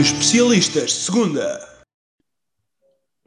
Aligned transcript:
Especialistas 0.00 0.92
Segunda. 0.92 1.58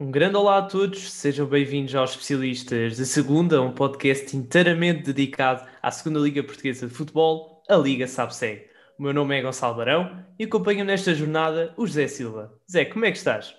Um 0.00 0.10
grande 0.10 0.36
olá 0.36 0.56
a 0.56 0.62
todos, 0.62 1.12
sejam 1.12 1.46
bem-vindos 1.46 1.94
aos 1.94 2.12
Especialistas 2.12 2.96
de 2.96 3.04
Segunda, 3.04 3.60
um 3.60 3.72
podcast 3.72 4.34
inteiramente 4.34 5.02
dedicado 5.02 5.68
à 5.82 5.90
Segunda 5.90 6.18
Liga 6.18 6.42
Portuguesa 6.42 6.86
de 6.86 6.94
Futebol, 6.94 7.62
a 7.68 7.76
Liga 7.76 8.08
Sabseg. 8.08 8.70
O 8.98 9.02
meu 9.02 9.12
nome 9.12 9.38
é 9.38 9.42
Gonçalo 9.42 9.76
Barão 9.76 10.24
e 10.38 10.44
acompanho 10.44 10.82
nesta 10.82 11.14
jornada 11.14 11.74
o 11.76 11.86
José 11.86 12.08
Silva. 12.08 12.58
Zé, 12.70 12.86
como 12.86 13.04
é 13.04 13.10
que 13.10 13.18
estás? 13.18 13.54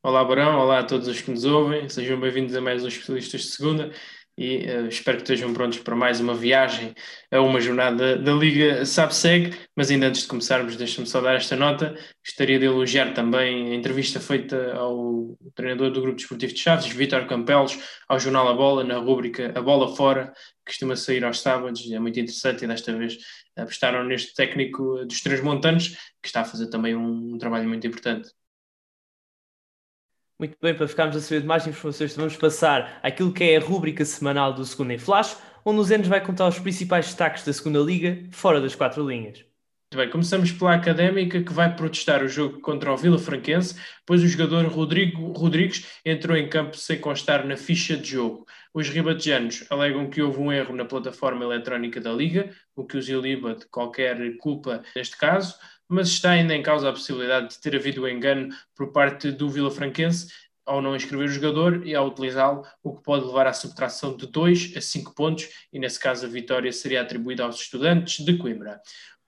Olá 0.00 0.22
Barão, 0.22 0.60
olá 0.60 0.78
a 0.78 0.84
todos 0.84 1.08
os 1.08 1.20
que 1.20 1.32
nos 1.32 1.44
ouvem, 1.44 1.88
sejam 1.88 2.20
bem-vindos 2.20 2.54
a 2.54 2.60
mais 2.60 2.84
um 2.84 2.88
Especialistas 2.88 3.40
de 3.40 3.48
Segunda 3.48 3.90
e 4.36 4.66
uh, 4.66 4.88
espero 4.88 5.18
que 5.18 5.22
estejam 5.22 5.52
prontos 5.54 5.78
para 5.78 5.94
mais 5.94 6.20
uma 6.20 6.34
viagem 6.34 6.94
a 7.30 7.40
uma 7.40 7.60
jornada 7.60 8.16
da 8.16 8.32
Liga 8.32 8.84
SAPSEG, 8.84 9.56
mas 9.76 9.90
ainda 9.90 10.08
antes 10.08 10.22
de 10.22 10.28
começarmos, 10.28 10.76
deixa-me 10.76 11.06
só 11.06 11.20
dar 11.20 11.36
esta 11.36 11.56
nota, 11.56 11.94
gostaria 12.24 12.58
de 12.58 12.66
elogiar 12.66 13.14
também 13.14 13.72
a 13.72 13.74
entrevista 13.74 14.18
feita 14.18 14.74
ao 14.74 15.36
treinador 15.54 15.90
do 15.90 16.00
Grupo 16.00 16.16
Desportivo 16.16 16.52
de 16.52 16.60
Chaves, 16.60 16.86
Vítor 16.86 17.26
Campelos, 17.26 17.78
ao 18.08 18.18
Jornal 18.18 18.48
A 18.48 18.54
Bola, 18.54 18.84
na 18.84 18.98
rúbrica 18.98 19.52
A 19.54 19.62
Bola 19.62 19.94
Fora, 19.94 20.32
que 20.64 20.72
costuma 20.72 20.96
sair 20.96 21.24
aos 21.24 21.40
sábados, 21.40 21.90
é 21.90 21.98
muito 21.98 22.18
interessante 22.18 22.64
e 22.64 22.68
desta 22.68 22.96
vez 22.96 23.18
apostaram 23.56 24.04
neste 24.04 24.34
técnico 24.34 25.04
dos 25.06 25.20
Três 25.20 25.40
Montanos, 25.40 25.88
que 26.20 26.26
está 26.26 26.40
a 26.40 26.44
fazer 26.44 26.68
também 26.68 26.96
um, 26.96 27.34
um 27.34 27.38
trabalho 27.38 27.68
muito 27.68 27.86
importante. 27.86 28.30
Muito 30.38 30.56
bem, 30.60 30.74
para 30.74 30.88
ficarmos 30.88 31.16
a 31.16 31.20
saber 31.20 31.42
de 31.42 31.46
mais 31.46 31.64
informações, 31.64 32.16
vamos 32.16 32.36
passar 32.36 32.98
àquilo 33.04 33.32
que 33.32 33.44
é 33.44 33.56
a 33.56 33.60
rúbrica 33.60 34.04
semanal 34.04 34.52
do 34.52 34.64
Segunda 34.64 34.92
em 34.94 34.98
Flash, 34.98 35.38
onde 35.64 35.78
o 35.78 35.84
Zé 35.84 35.96
nos 35.96 36.08
vai 36.08 36.20
contar 36.20 36.48
os 36.48 36.58
principais 36.58 37.06
destaques 37.06 37.44
da 37.44 37.52
Segunda 37.52 37.78
Liga, 37.78 38.28
fora 38.32 38.60
das 38.60 38.74
quatro 38.74 39.08
linhas. 39.08 39.38
Muito 39.38 40.02
bem, 40.02 40.10
começamos 40.10 40.50
pela 40.50 40.74
Académica, 40.74 41.40
que 41.40 41.52
vai 41.52 41.76
protestar 41.76 42.20
o 42.24 42.28
jogo 42.28 42.58
contra 42.60 42.92
o 42.92 42.96
Vila 42.96 43.16
Franquense, 43.16 43.80
pois 44.04 44.24
o 44.24 44.26
jogador 44.26 44.66
Rodrigo 44.66 45.30
Rodrigues 45.30 45.86
entrou 46.04 46.36
em 46.36 46.48
campo 46.48 46.76
sem 46.76 46.98
constar 46.98 47.46
na 47.46 47.56
ficha 47.56 47.96
de 47.96 48.10
jogo. 48.10 48.44
Os 48.74 48.88
ribatejanos 48.88 49.64
alegam 49.70 50.10
que 50.10 50.20
houve 50.20 50.40
um 50.40 50.52
erro 50.52 50.74
na 50.74 50.84
plataforma 50.84 51.44
eletrónica 51.44 52.00
da 52.00 52.12
Liga, 52.12 52.50
o 52.74 52.84
que 52.84 52.96
os 52.96 53.08
iliba 53.08 53.54
de 53.54 53.66
qualquer 53.66 54.36
culpa 54.38 54.82
neste 54.96 55.16
caso 55.16 55.54
mas 55.88 56.08
está 56.08 56.30
ainda 56.30 56.54
em 56.54 56.62
causa 56.62 56.88
a 56.88 56.92
possibilidade 56.92 57.50
de 57.50 57.60
ter 57.60 57.76
havido 57.76 58.08
engano 58.08 58.48
por 58.74 58.92
parte 58.92 59.30
do 59.30 59.48
Vila 59.48 59.70
Franquense 59.70 60.26
ao 60.66 60.80
não 60.80 60.96
inscrever 60.96 61.26
o 61.26 61.32
jogador 61.32 61.86
e 61.86 61.94
ao 61.94 62.06
utilizá-lo, 62.06 62.64
o 62.82 62.94
que 62.94 63.02
pode 63.02 63.26
levar 63.26 63.46
à 63.46 63.52
subtração 63.52 64.16
de 64.16 64.26
2 64.26 64.74
a 64.76 64.80
5 64.80 65.14
pontos, 65.14 65.48
e 65.72 65.78
nesse 65.78 66.00
caso 66.00 66.26
a 66.26 66.28
vitória 66.28 66.72
seria 66.72 67.02
atribuída 67.02 67.44
aos 67.44 67.60
estudantes 67.60 68.24
de 68.24 68.36
Coimbra. 68.38 68.80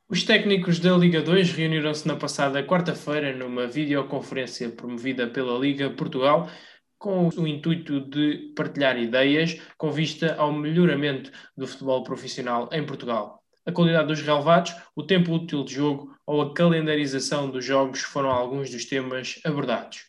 Os 0.09 0.23
técnicos 0.23 0.79
da 0.79 0.97
Liga 0.97 1.21
2 1.21 1.53
reuniram-se 1.53 2.07
na 2.07 2.17
passada 2.17 2.65
quarta-feira 2.65 3.37
numa 3.37 3.67
videoconferência 3.67 4.71
promovida 4.71 5.27
pela 5.27 5.59
Liga 5.59 5.91
Portugal, 5.91 6.49
com 6.97 7.29
o 7.29 7.47
intuito 7.47 8.01
de 8.01 8.53
partilhar 8.57 8.97
ideias 8.99 9.61
com 9.77 9.91
vista 9.91 10.35
ao 10.37 10.53
melhoramento 10.53 11.31
do 11.57 11.67
futebol 11.67 12.03
profissional 12.03 12.71
em 12.73 12.87
Portugal 12.87 13.43
a 13.67 13.73
qualidade 13.73 14.07
dos 14.07 14.23
relevados, 14.23 14.75
o 14.95 15.03
tempo 15.03 15.33
útil 15.33 15.65
de 15.65 15.75
jogo 15.75 16.16
ou 16.27 16.43
a 16.43 16.53
calendarização 16.53 17.49
dos 17.49 17.65
jogos 17.65 18.01
foram 18.01 18.31
alguns 18.31 18.71
dos 18.71 18.85
temas 18.85 19.41
abordados. 19.45 20.07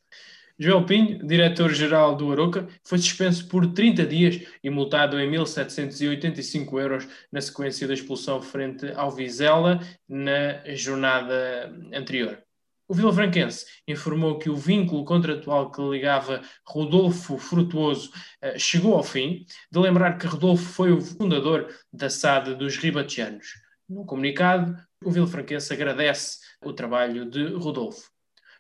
João 0.60 0.84
Pinho, 0.84 1.20
diretor-geral 1.24 2.16
do 2.16 2.32
Aroca, 2.32 2.68
foi 2.84 2.98
suspenso 2.98 3.48
por 3.48 3.72
30 3.74 4.06
dias 4.08 4.42
e 4.64 4.72
multado 4.72 5.20
em 5.20 5.30
1.785 5.30 6.80
euros 6.82 7.08
na 7.32 7.40
sequência 7.40 7.88
da 7.88 7.94
expulsão 7.94 8.42
frente 8.42 8.92
ao 8.96 9.12
Vizela 9.12 9.80
na 10.10 10.64
jornada 10.74 11.72
anterior. 11.94 12.42
O 12.90 12.94
Vila 12.94 13.14
Franquense 13.14 13.66
informou 13.86 14.40
que 14.40 14.50
o 14.50 14.56
vínculo 14.56 15.04
contratual 15.04 15.70
que 15.70 15.82
ligava 15.82 16.42
Rodolfo 16.66 17.38
Frutuoso 17.38 18.10
uh, 18.42 18.58
chegou 18.58 18.96
ao 18.96 19.04
fim, 19.04 19.46
de 19.70 19.78
lembrar 19.78 20.18
que 20.18 20.26
Rodolfo 20.26 20.64
foi 20.64 20.92
o 20.92 21.02
fundador 21.02 21.68
da 21.92 22.10
SAD 22.10 22.56
dos 22.56 22.78
Ribatianos. 22.78 23.46
No 23.90 24.06
comunicado, 24.06 24.76
o 25.04 25.12
Vila 25.12 25.28
Franquense 25.28 25.72
agradece 25.74 26.40
o 26.64 26.74
trabalho 26.74 27.30
de 27.30 27.46
Rodolfo. 27.54 28.10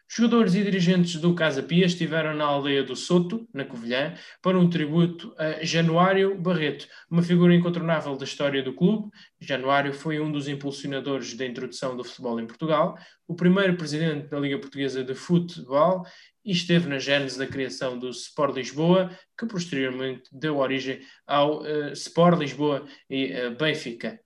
Jogadores 0.10 0.56
e 0.56 0.64
dirigentes 0.64 1.20
do 1.20 1.36
Casa 1.36 1.62
Pia 1.62 1.86
estiveram 1.86 2.34
na 2.34 2.46
aldeia 2.46 2.82
do 2.82 2.96
Soto, 2.96 3.46
na 3.54 3.66
Covilhã, 3.66 4.16
para 4.42 4.58
um 4.58 4.70
tributo 4.70 5.36
a 5.38 5.66
Januário 5.66 6.40
Barreto, 6.40 6.88
uma 7.12 7.22
figura 7.22 7.54
incontornável 7.54 8.16
da 8.16 8.24
história 8.24 8.64
do 8.64 8.74
clube. 8.74 9.10
Januário 9.38 9.94
foi 9.94 10.22
um 10.22 10.32
dos 10.32 10.48
impulsionadores 10.48 11.34
da 11.36 11.46
introdução 11.46 11.98
do 11.98 12.06
futebol 12.06 12.40
em 12.40 12.48
Portugal, 12.48 12.98
o 13.28 13.36
primeiro 13.36 13.76
presidente 13.76 14.30
da 14.30 14.40
Liga 14.40 14.58
Portuguesa 14.58 15.04
de 15.04 15.14
Futebol 15.14 16.06
e 16.46 16.54
esteve 16.54 16.88
na 16.88 17.00
gênese 17.00 17.38
da 17.38 17.46
criação 17.46 18.00
do 18.00 18.10
Sport 18.10 18.56
Lisboa, 18.56 19.12
que 19.38 19.46
posteriormente 19.46 20.30
deu 20.32 20.60
origem 20.60 21.02
ao 21.28 21.64
uh, 21.64 21.92
Sport 21.92 22.40
Lisboa 22.40 22.88
e 23.10 23.34
uh, 23.34 23.58
Benfica. 23.58 24.18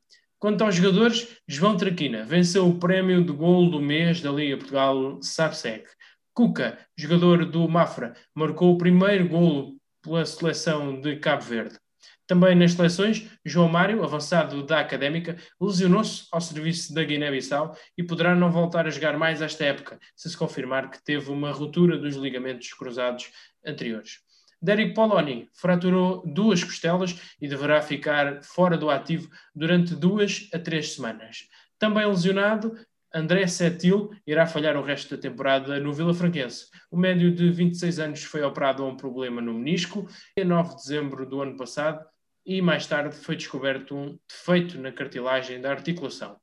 Quanto 0.41 0.63
aos 0.63 0.73
jogadores, 0.73 1.37
João 1.47 1.77
Traquina 1.77 2.23
venceu 2.23 2.67
o 2.67 2.79
prémio 2.79 3.23
de 3.23 3.31
gol 3.31 3.69
do 3.69 3.79
mês 3.79 4.21
da 4.21 4.31
Liga 4.31 4.57
Portugal 4.57 5.21
SAPSEC. 5.21 5.87
Cuca, 6.33 6.79
jogador 6.97 7.45
do 7.45 7.69
Mafra, 7.69 8.15
marcou 8.33 8.73
o 8.73 8.77
primeiro 8.79 9.29
golo 9.29 9.75
pela 10.01 10.25
seleção 10.25 10.99
de 10.99 11.17
Cabo 11.17 11.43
Verde. 11.43 11.77
Também 12.25 12.55
nas 12.55 12.71
seleções, 12.71 13.29
João 13.45 13.69
Mário, 13.69 14.03
avançado 14.03 14.63
da 14.63 14.79
Académica, 14.79 15.37
lesionou-se 15.61 16.25
ao 16.31 16.41
serviço 16.41 16.91
da 16.91 17.03
Guiné-Bissau 17.03 17.77
e 17.95 18.01
poderá 18.01 18.33
não 18.33 18.51
voltar 18.51 18.87
a 18.87 18.89
jogar 18.89 19.15
mais 19.19 19.43
esta 19.43 19.63
época, 19.63 19.99
se 20.15 20.27
se 20.27 20.35
confirmar 20.35 20.89
que 20.89 21.03
teve 21.03 21.29
uma 21.29 21.51
ruptura 21.51 21.99
dos 21.99 22.15
ligamentos 22.15 22.73
cruzados 22.73 23.29
anteriores. 23.63 24.21
Derek 24.61 24.93
Poloni 24.93 25.49
fraturou 25.53 26.21
duas 26.25 26.63
costelas 26.63 27.19
e 27.41 27.47
deverá 27.47 27.81
ficar 27.81 28.43
fora 28.43 28.77
do 28.77 28.89
ativo 28.89 29.29
durante 29.55 29.95
duas 29.95 30.47
a 30.53 30.59
três 30.59 30.93
semanas. 30.93 31.47
Também 31.79 32.05
lesionado, 32.05 32.77
André 33.13 33.47
Setil 33.47 34.11
irá 34.25 34.45
falhar 34.45 34.77
o 34.77 34.83
resto 34.83 35.15
da 35.15 35.21
temporada 35.21 35.79
no 35.79 35.91
Vila 35.91 36.13
Franquense. 36.13 36.67
O 36.89 36.97
médio 36.97 37.33
de 37.33 37.49
26 37.49 37.99
anos 37.99 38.23
foi 38.23 38.43
operado 38.43 38.83
a 38.83 38.87
um 38.87 38.95
problema 38.95 39.41
no 39.41 39.53
menisco 39.53 40.07
em 40.37 40.45
9 40.45 40.69
de 40.69 40.75
dezembro 40.75 41.25
do 41.25 41.41
ano 41.41 41.57
passado 41.57 42.05
e 42.45 42.61
mais 42.61 42.87
tarde 42.87 43.15
foi 43.15 43.35
descoberto 43.35 43.95
um 43.95 44.17
defeito 44.29 44.79
na 44.79 44.91
cartilagem 44.91 45.59
da 45.59 45.71
articulação. 45.71 46.39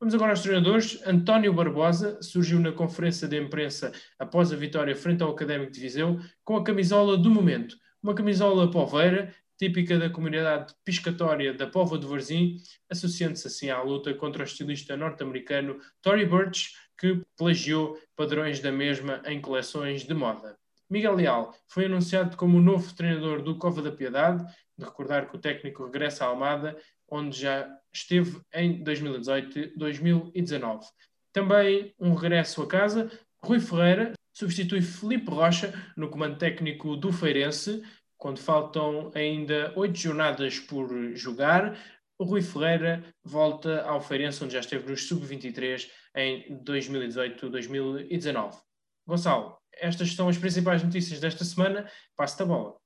Vamos 0.00 0.14
agora 0.14 0.32
aos 0.32 0.40
treinadores. 0.40 0.98
António 1.06 1.52
Barbosa 1.52 2.22
surgiu 2.22 2.58
na 2.58 2.72
conferência 2.72 3.28
de 3.28 3.38
imprensa 3.38 3.92
após 4.18 4.50
a 4.50 4.56
vitória 4.56 4.96
frente 4.96 5.22
ao 5.22 5.30
Académico 5.30 5.70
de 5.70 5.78
Viseu 5.78 6.18
com 6.42 6.56
a 6.56 6.64
camisola 6.64 7.18
do 7.18 7.30
momento. 7.30 7.76
Uma 8.02 8.14
camisola 8.14 8.70
poveira, 8.70 9.30
típica 9.58 9.98
da 9.98 10.08
comunidade 10.08 10.74
piscatória 10.86 11.52
da 11.52 11.66
Pova 11.66 11.98
de 11.98 12.06
Varzim, 12.06 12.56
associando-se 12.88 13.46
assim 13.46 13.68
à 13.68 13.82
luta 13.82 14.14
contra 14.14 14.42
o 14.42 14.46
estilista 14.46 14.96
norte-americano 14.96 15.78
Tory 16.00 16.24
Burch, 16.24 16.70
que 16.98 17.20
plagiou 17.36 18.00
padrões 18.16 18.58
da 18.58 18.72
mesma 18.72 19.20
em 19.26 19.38
coleções 19.38 20.04
de 20.04 20.14
moda. 20.14 20.56
Miguel 20.88 21.14
Leal 21.14 21.54
foi 21.68 21.84
anunciado 21.84 22.38
como 22.38 22.56
o 22.56 22.62
novo 22.62 22.90
treinador 22.94 23.42
do 23.42 23.58
Cova 23.58 23.82
da 23.82 23.92
Piedade, 23.92 24.44
de 24.78 24.84
recordar 24.86 25.28
que 25.28 25.36
o 25.36 25.38
técnico 25.38 25.84
regressa 25.84 26.24
à 26.24 26.28
Almada, 26.28 26.74
onde 27.10 27.40
já 27.40 27.68
esteve 27.92 28.40
em 28.54 28.82
2018-2019. 28.84 30.80
Também 31.32 31.94
um 31.98 32.14
regresso 32.14 32.62
a 32.62 32.66
casa, 32.66 33.10
Rui 33.42 33.60
Ferreira 33.60 34.12
substitui 34.32 34.80
Felipe 34.80 35.30
Rocha 35.30 35.74
no 35.96 36.08
comando 36.08 36.38
técnico 36.38 36.96
do 36.96 37.12
Feirense, 37.12 37.82
quando 38.16 38.38
faltam 38.38 39.10
ainda 39.14 39.72
oito 39.76 39.98
jornadas 39.98 40.58
por 40.58 40.88
jogar. 41.14 41.78
O 42.18 42.24
Rui 42.24 42.42
Ferreira 42.42 43.04
volta 43.24 43.82
ao 43.82 44.00
Feirense, 44.00 44.42
onde 44.44 44.54
já 44.54 44.60
esteve 44.60 44.88
nos 44.88 45.06
Sub-23 45.08 45.88
em 46.14 46.62
2018-2019. 46.64 48.56
Gonçalo, 49.06 49.58
estas 49.72 50.14
são 50.14 50.28
as 50.28 50.36
principais 50.38 50.82
notícias 50.82 51.18
desta 51.18 51.44
semana. 51.44 51.90
Passo-te 52.16 52.42
a 52.42 52.46
bola. 52.46 52.79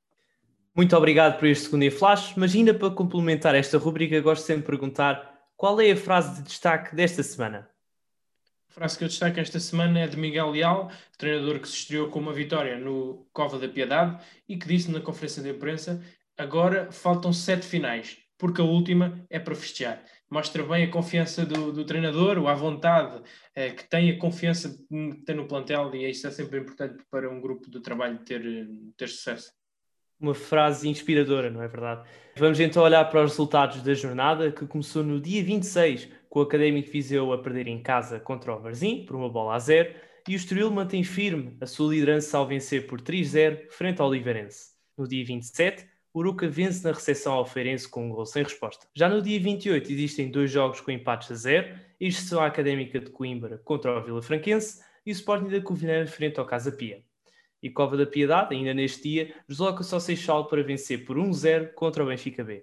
Muito 0.77 0.97
obrigado 0.97 1.39
por 1.39 1.47
este 1.47 1.67
segundo 1.67 1.89
flash, 1.89 2.35
mas 2.37 2.53
ainda 2.53 2.75
para 2.75 2.91
complementar 2.91 3.55
esta 3.55 3.79
rubrica, 3.79 4.21
gosto 4.21 4.45
sempre 4.45 4.63
de 4.63 4.67
perguntar 4.67 5.33
qual 5.57 5.81
é 5.81 5.93
a 5.93 5.97
frase 5.97 6.43
de 6.43 6.49
destaque 6.49 6.97
desta 6.97 7.23
semana? 7.23 7.71
A 8.71 8.73
frase 8.73 8.99
que 8.99 9.05
eu 9.05 9.09
destaco 9.09 9.39
esta 9.39 9.61
semana 9.61 10.01
é 10.01 10.09
de 10.09 10.17
Miguel 10.17 10.51
Leal, 10.51 10.91
treinador 11.17 11.61
que 11.61 11.69
se 11.69 11.77
estreou 11.77 12.09
com 12.09 12.19
uma 12.19 12.33
vitória 12.33 12.77
no 12.77 13.25
Cova 13.33 13.57
da 13.57 13.69
Piedade 13.69 14.21
e 14.49 14.57
que 14.57 14.67
disse 14.67 14.91
na 14.91 15.01
conferência 15.01 15.41
de 15.41 15.51
imprensa: 15.51 16.03
agora 16.37 16.91
faltam 16.91 17.33
sete 17.33 17.65
finais, 17.65 18.19
porque 18.37 18.61
a 18.61 18.65
última 18.65 19.25
é 19.31 19.39
para 19.39 19.55
festejar. 19.55 20.03
Mostra 20.29 20.65
bem 20.65 20.83
a 20.83 20.91
confiança 20.91 21.47
do, 21.47 21.71
do 21.71 21.85
treinador, 21.85 22.45
a 22.49 22.55
vontade 22.55 23.23
eh, 23.55 23.71
que 23.71 23.85
tem, 23.85 24.11
a 24.11 24.19
confiança 24.19 24.71
que 24.71 25.23
tem 25.25 25.37
no 25.37 25.47
plantel, 25.47 25.95
e 25.95 26.11
isso 26.11 26.27
é 26.27 26.33
sempre 26.33 26.59
importante 26.59 27.05
para 27.09 27.31
um 27.31 27.41
grupo 27.41 27.71
de 27.71 27.81
trabalho 27.81 28.19
ter, 28.25 28.43
ter 28.97 29.09
sucesso 29.09 29.53
uma 30.25 30.35
frase 30.35 30.89
inspiradora, 30.89 31.51
não 31.51 31.63
é 31.63 31.69
verdade? 31.69 32.09
Vamos 32.37 32.59
então 32.59 32.83
olhar 32.83 33.05
para 33.11 33.23
os 33.23 33.33
resultados 33.33 33.83
da 33.83 33.95
jornada, 33.95 34.51
que 34.51 34.67
começou 34.67 35.05
no 35.05 35.21
dia 35.21 35.45
26, 35.45 36.09
com 36.29 36.41
o 36.41 36.43
Académico 36.43 36.91
Viseu 36.91 37.33
a 37.33 37.39
perder 37.39 37.69
em 37.69 37.81
casa 37.81 38.19
contra 38.19 38.55
o 38.55 38.59
Varzim, 38.59 39.05
por 39.05 39.15
uma 39.15 39.29
bola 39.29 39.55
a 39.55 39.59
zero, 39.59 39.95
e 40.27 40.35
o 40.35 40.37
Estoril 40.37 40.71
mantém 40.71 41.05
firme 41.05 41.57
a 41.61 41.67
sua 41.67 41.93
liderança 41.93 42.39
ao 42.39 42.47
vencer 42.47 42.87
por 42.87 43.01
3-0 43.01 43.71
frente 43.71 44.01
ao 44.01 44.09
Oliveirense. 44.09 44.73
No 44.97 45.07
dia 45.07 45.25
27, 45.25 45.87
o 46.15 46.21
Uruca 46.21 46.49
vence 46.49 46.83
na 46.83 46.93
recepção 46.93 47.35
ao 47.35 47.45
Feirense 47.45 47.89
com 47.89 48.07
um 48.07 48.11
gol 48.11 48.25
sem 48.25 48.43
resposta. 48.43 48.87
Já 48.95 49.09
no 49.09 49.21
dia 49.21 49.39
28 49.39 49.93
existem 49.93 50.31
dois 50.31 50.51
jogos 50.51 50.81
com 50.81 50.91
empates 50.91 51.31
a 51.31 51.35
zero, 51.35 51.79
estes 52.01 52.29
são 52.29 52.41
a 52.41 52.47
Académica 52.47 52.99
de 52.99 53.11
Coimbra 53.11 53.59
contra 53.59 53.99
o 53.99 54.03
Vila 54.03 54.23
Franquense 54.23 54.81
e 55.05 55.11
o 55.11 55.13
Sporting 55.13 55.49
da 55.49 55.61
Covilhã 55.61 56.07
frente 56.07 56.41
ao 56.41 56.47
Casa 56.47 56.73
Pia. 56.73 57.03
E 57.65 57.71
Cova 57.71 57.97
da 57.97 58.05
Piedade, 58.05 58.55
ainda 58.55 58.75
neste 58.75 59.09
dia, 59.09 59.35
desloca-se 59.49 59.95
ao 59.95 59.99
Seixal 59.99 60.47
para 60.47 60.63
vencer 60.63 61.07
por 61.07 61.17
1-0 61.17 61.73
contra 61.73 62.05
o 62.05 62.07
Benfica 62.07 62.45
B. 62.45 62.63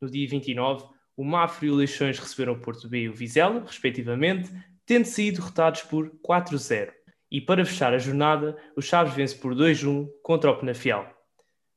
No 0.00 0.10
dia 0.10 0.26
29, 0.26 0.86
o 1.14 1.22
Mafra 1.22 1.66
e 1.66 1.70
o 1.70 1.74
Leixões 1.74 2.18
receberam 2.18 2.54
o 2.54 2.58
Porto 2.58 2.88
B 2.88 3.00
e 3.00 3.08
o 3.10 3.12
Vizela, 3.12 3.60
respectivamente, 3.60 4.50
tendo 4.86 5.04
sido 5.04 5.36
derrotados 5.36 5.82
por 5.82 6.10
4-0. 6.26 6.90
E 7.30 7.38
para 7.38 7.66
fechar 7.66 7.92
a 7.92 7.98
jornada, 7.98 8.56
o 8.74 8.80
Chaves 8.80 9.12
vence 9.12 9.34
por 9.36 9.54
2-1 9.54 10.08
contra 10.22 10.50
o 10.50 10.56
Penafiel. 10.56 11.06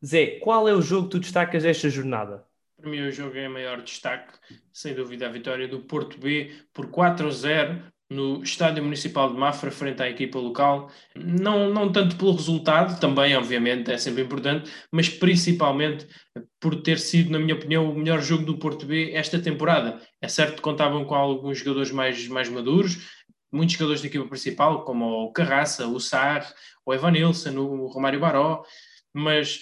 Zé, 0.05 0.39
qual 0.39 0.69
é 0.69 0.73
o 0.73 0.81
jogo 0.81 1.07
que 1.07 1.11
tu 1.11 1.19
destacas 1.19 1.63
desta 1.63 1.89
jornada? 1.89 2.45
Para 2.77 2.89
mim, 2.89 3.01
o 3.01 3.11
jogo 3.11 3.35
é 3.35 3.49
maior 3.49 3.81
destaque, 3.81 4.31
sem 4.71 4.93
dúvida, 4.93 5.27
a 5.27 5.31
vitória 5.31 5.67
do 5.67 5.81
Porto 5.81 6.17
B 6.17 6.49
por 6.71 6.89
4 6.91 7.29
0 7.29 7.91
no 8.09 8.41
Estádio 8.41 8.83
Municipal 8.83 9.31
de 9.31 9.37
Mafra, 9.37 9.69
frente 9.69 10.01
à 10.01 10.09
equipa 10.09 10.39
local. 10.39 10.89
Não, 11.15 11.69
não 11.69 11.91
tanto 11.91 12.15
pelo 12.15 12.33
resultado, 12.33 12.99
também, 12.99 13.35
obviamente, 13.35 13.91
é 13.91 13.97
sempre 13.97 14.23
importante, 14.23 14.71
mas 14.91 15.09
principalmente 15.09 16.07
por 16.59 16.81
ter 16.81 16.99
sido, 16.99 17.31
na 17.31 17.39
minha 17.39 17.55
opinião, 17.55 17.89
o 17.89 17.95
melhor 17.95 18.21
jogo 18.21 18.45
do 18.45 18.57
Porto 18.57 18.85
B 18.85 19.11
esta 19.13 19.39
temporada. 19.39 20.01
É 20.21 20.27
certo 20.27 20.55
que 20.55 20.61
contavam 20.61 21.03
com 21.03 21.15
alguns 21.15 21.59
jogadores 21.59 21.91
mais, 21.91 22.27
mais 22.27 22.49
maduros, 22.49 22.97
muitos 23.51 23.75
jogadores 23.75 24.01
da 24.01 24.07
equipa 24.07 24.27
principal, 24.27 24.83
como 24.85 25.25
o 25.25 25.31
Carraça, 25.31 25.87
o 25.87 25.99
Sar, 25.99 26.47
o 26.85 26.93
Evan 26.93 27.11
Nilsson, 27.11 27.57
o 27.57 27.87
Romário 27.87 28.19
Baró, 28.19 28.63
mas 29.13 29.61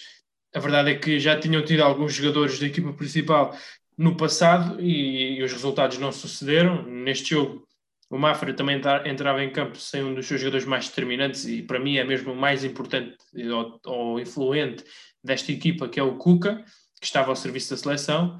a 0.53 0.59
verdade 0.59 0.91
é 0.91 0.95
que 0.95 1.19
já 1.19 1.39
tinham 1.39 1.63
tido 1.63 1.81
alguns 1.81 2.13
jogadores 2.13 2.59
da 2.59 2.67
equipa 2.67 2.93
principal 2.93 3.55
no 3.97 4.15
passado 4.15 4.79
e, 4.79 5.37
e 5.37 5.43
os 5.43 5.51
resultados 5.51 5.97
não 5.97 6.11
sucederam. 6.11 6.83
Neste 6.83 7.31
jogo, 7.31 7.67
o 8.09 8.17
Mafra 8.17 8.53
também 8.53 8.79
entrava 9.05 9.43
em 9.43 9.51
campo 9.51 9.77
sem 9.77 10.03
um 10.03 10.13
dos 10.13 10.27
seus 10.27 10.39
jogadores 10.39 10.65
mais 10.65 10.87
determinantes 10.87 11.45
e 11.45 11.63
para 11.63 11.79
mim 11.79 11.97
é 11.97 12.03
mesmo 12.03 12.33
o 12.33 12.35
mais 12.35 12.63
importante 12.63 13.17
ou, 13.51 13.79
ou 13.85 14.19
influente 14.19 14.83
desta 15.23 15.51
equipa, 15.51 15.89
que 15.89 15.99
é 15.99 16.03
o 16.03 16.17
Cuca, 16.17 16.63
que 16.99 17.05
estava 17.05 17.31
ao 17.31 17.35
serviço 17.35 17.71
da 17.71 17.77
seleção. 17.77 18.37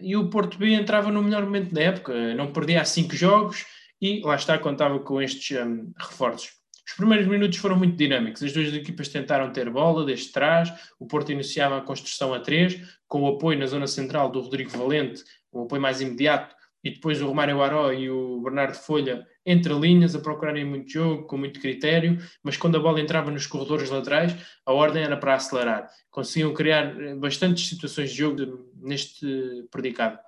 E 0.00 0.16
o 0.16 0.30
Porto 0.30 0.56
B 0.56 0.72
entrava 0.72 1.12
no 1.12 1.22
melhor 1.22 1.44
momento 1.44 1.74
da 1.74 1.82
época, 1.82 2.34
não 2.34 2.52
perdia 2.52 2.80
há 2.80 2.84
cinco 2.84 3.14
jogos 3.14 3.66
e 4.00 4.20
lá 4.24 4.34
está, 4.34 4.58
contava 4.58 4.98
com 4.98 5.20
estes 5.20 5.58
um, 5.60 5.92
reforços. 5.98 6.62
Os 6.88 6.94
primeiros 6.94 7.26
minutos 7.26 7.58
foram 7.58 7.76
muito 7.76 7.96
dinâmicos. 7.96 8.42
As 8.42 8.52
duas 8.52 8.72
equipas 8.74 9.08
tentaram 9.08 9.52
ter 9.52 9.70
bola 9.70 10.04
desde 10.04 10.32
trás. 10.32 10.72
O 10.98 11.06
Porto 11.06 11.30
iniciava 11.30 11.78
a 11.78 11.80
construção 11.80 12.34
a 12.34 12.40
três, 12.40 12.80
com 13.06 13.22
o 13.22 13.28
apoio 13.28 13.58
na 13.58 13.66
zona 13.66 13.86
central 13.86 14.30
do 14.30 14.40
Rodrigo 14.40 14.70
Valente, 14.70 15.22
o 15.52 15.62
apoio 15.62 15.80
mais 15.80 16.00
imediato, 16.00 16.54
e 16.82 16.90
depois 16.90 17.20
o 17.22 17.26
Romário 17.26 17.62
Aró 17.62 17.92
e 17.92 18.10
o 18.10 18.40
Bernardo 18.40 18.74
Folha 18.74 19.26
entre 19.44 19.72
linhas, 19.74 20.14
a 20.14 20.20
procurarem 20.20 20.64
muito 20.64 20.90
jogo, 20.90 21.26
com 21.26 21.36
muito 21.36 21.60
critério, 21.60 22.18
mas 22.42 22.56
quando 22.56 22.76
a 22.76 22.80
bola 22.80 23.00
entrava 23.00 23.30
nos 23.30 23.46
corredores 23.46 23.90
laterais, 23.90 24.34
a 24.64 24.72
ordem 24.72 25.02
era 25.02 25.16
para 25.16 25.34
acelerar. 25.34 25.88
Conseguiam 26.10 26.54
criar 26.54 27.00
eh, 27.00 27.14
bastantes 27.14 27.68
situações 27.68 28.10
de 28.10 28.18
jogo 28.18 28.70
neste 28.80 29.66
predicado 29.70 30.18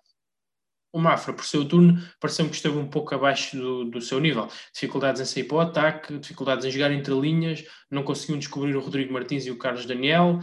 o 0.95 0.99
Mafra, 1.01 1.33
por 1.33 1.45
seu 1.45 1.67
turno, 1.67 2.01
pareceu-me 2.21 2.49
que 2.49 2.57
esteve 2.57 2.79
um 2.79 2.87
pouco 2.87 3.13
abaixo 3.13 3.57
do, 3.57 3.85
do, 3.87 4.01
seu 4.01 4.21
nível. 4.21 4.47
Dificuldades 4.73 5.21
em 5.21 5.25
sair 5.25 5.43
para 5.43 5.57
o 5.57 5.61
ataque, 5.61 6.19
dificuldades 6.19 6.65
em 6.65 6.71
jogar 6.71 6.93
entre 6.93 7.13
linhas, 7.13 7.65
não 7.91 8.05
conseguiam 8.05 8.39
descobrir 8.39 8.77
o 8.77 8.81
Rodrigo 8.81 9.13
Martins 9.13 9.45
e 9.45 9.51
o 9.51 9.59
Carlos 9.59 9.87
Daniel. 9.87 10.39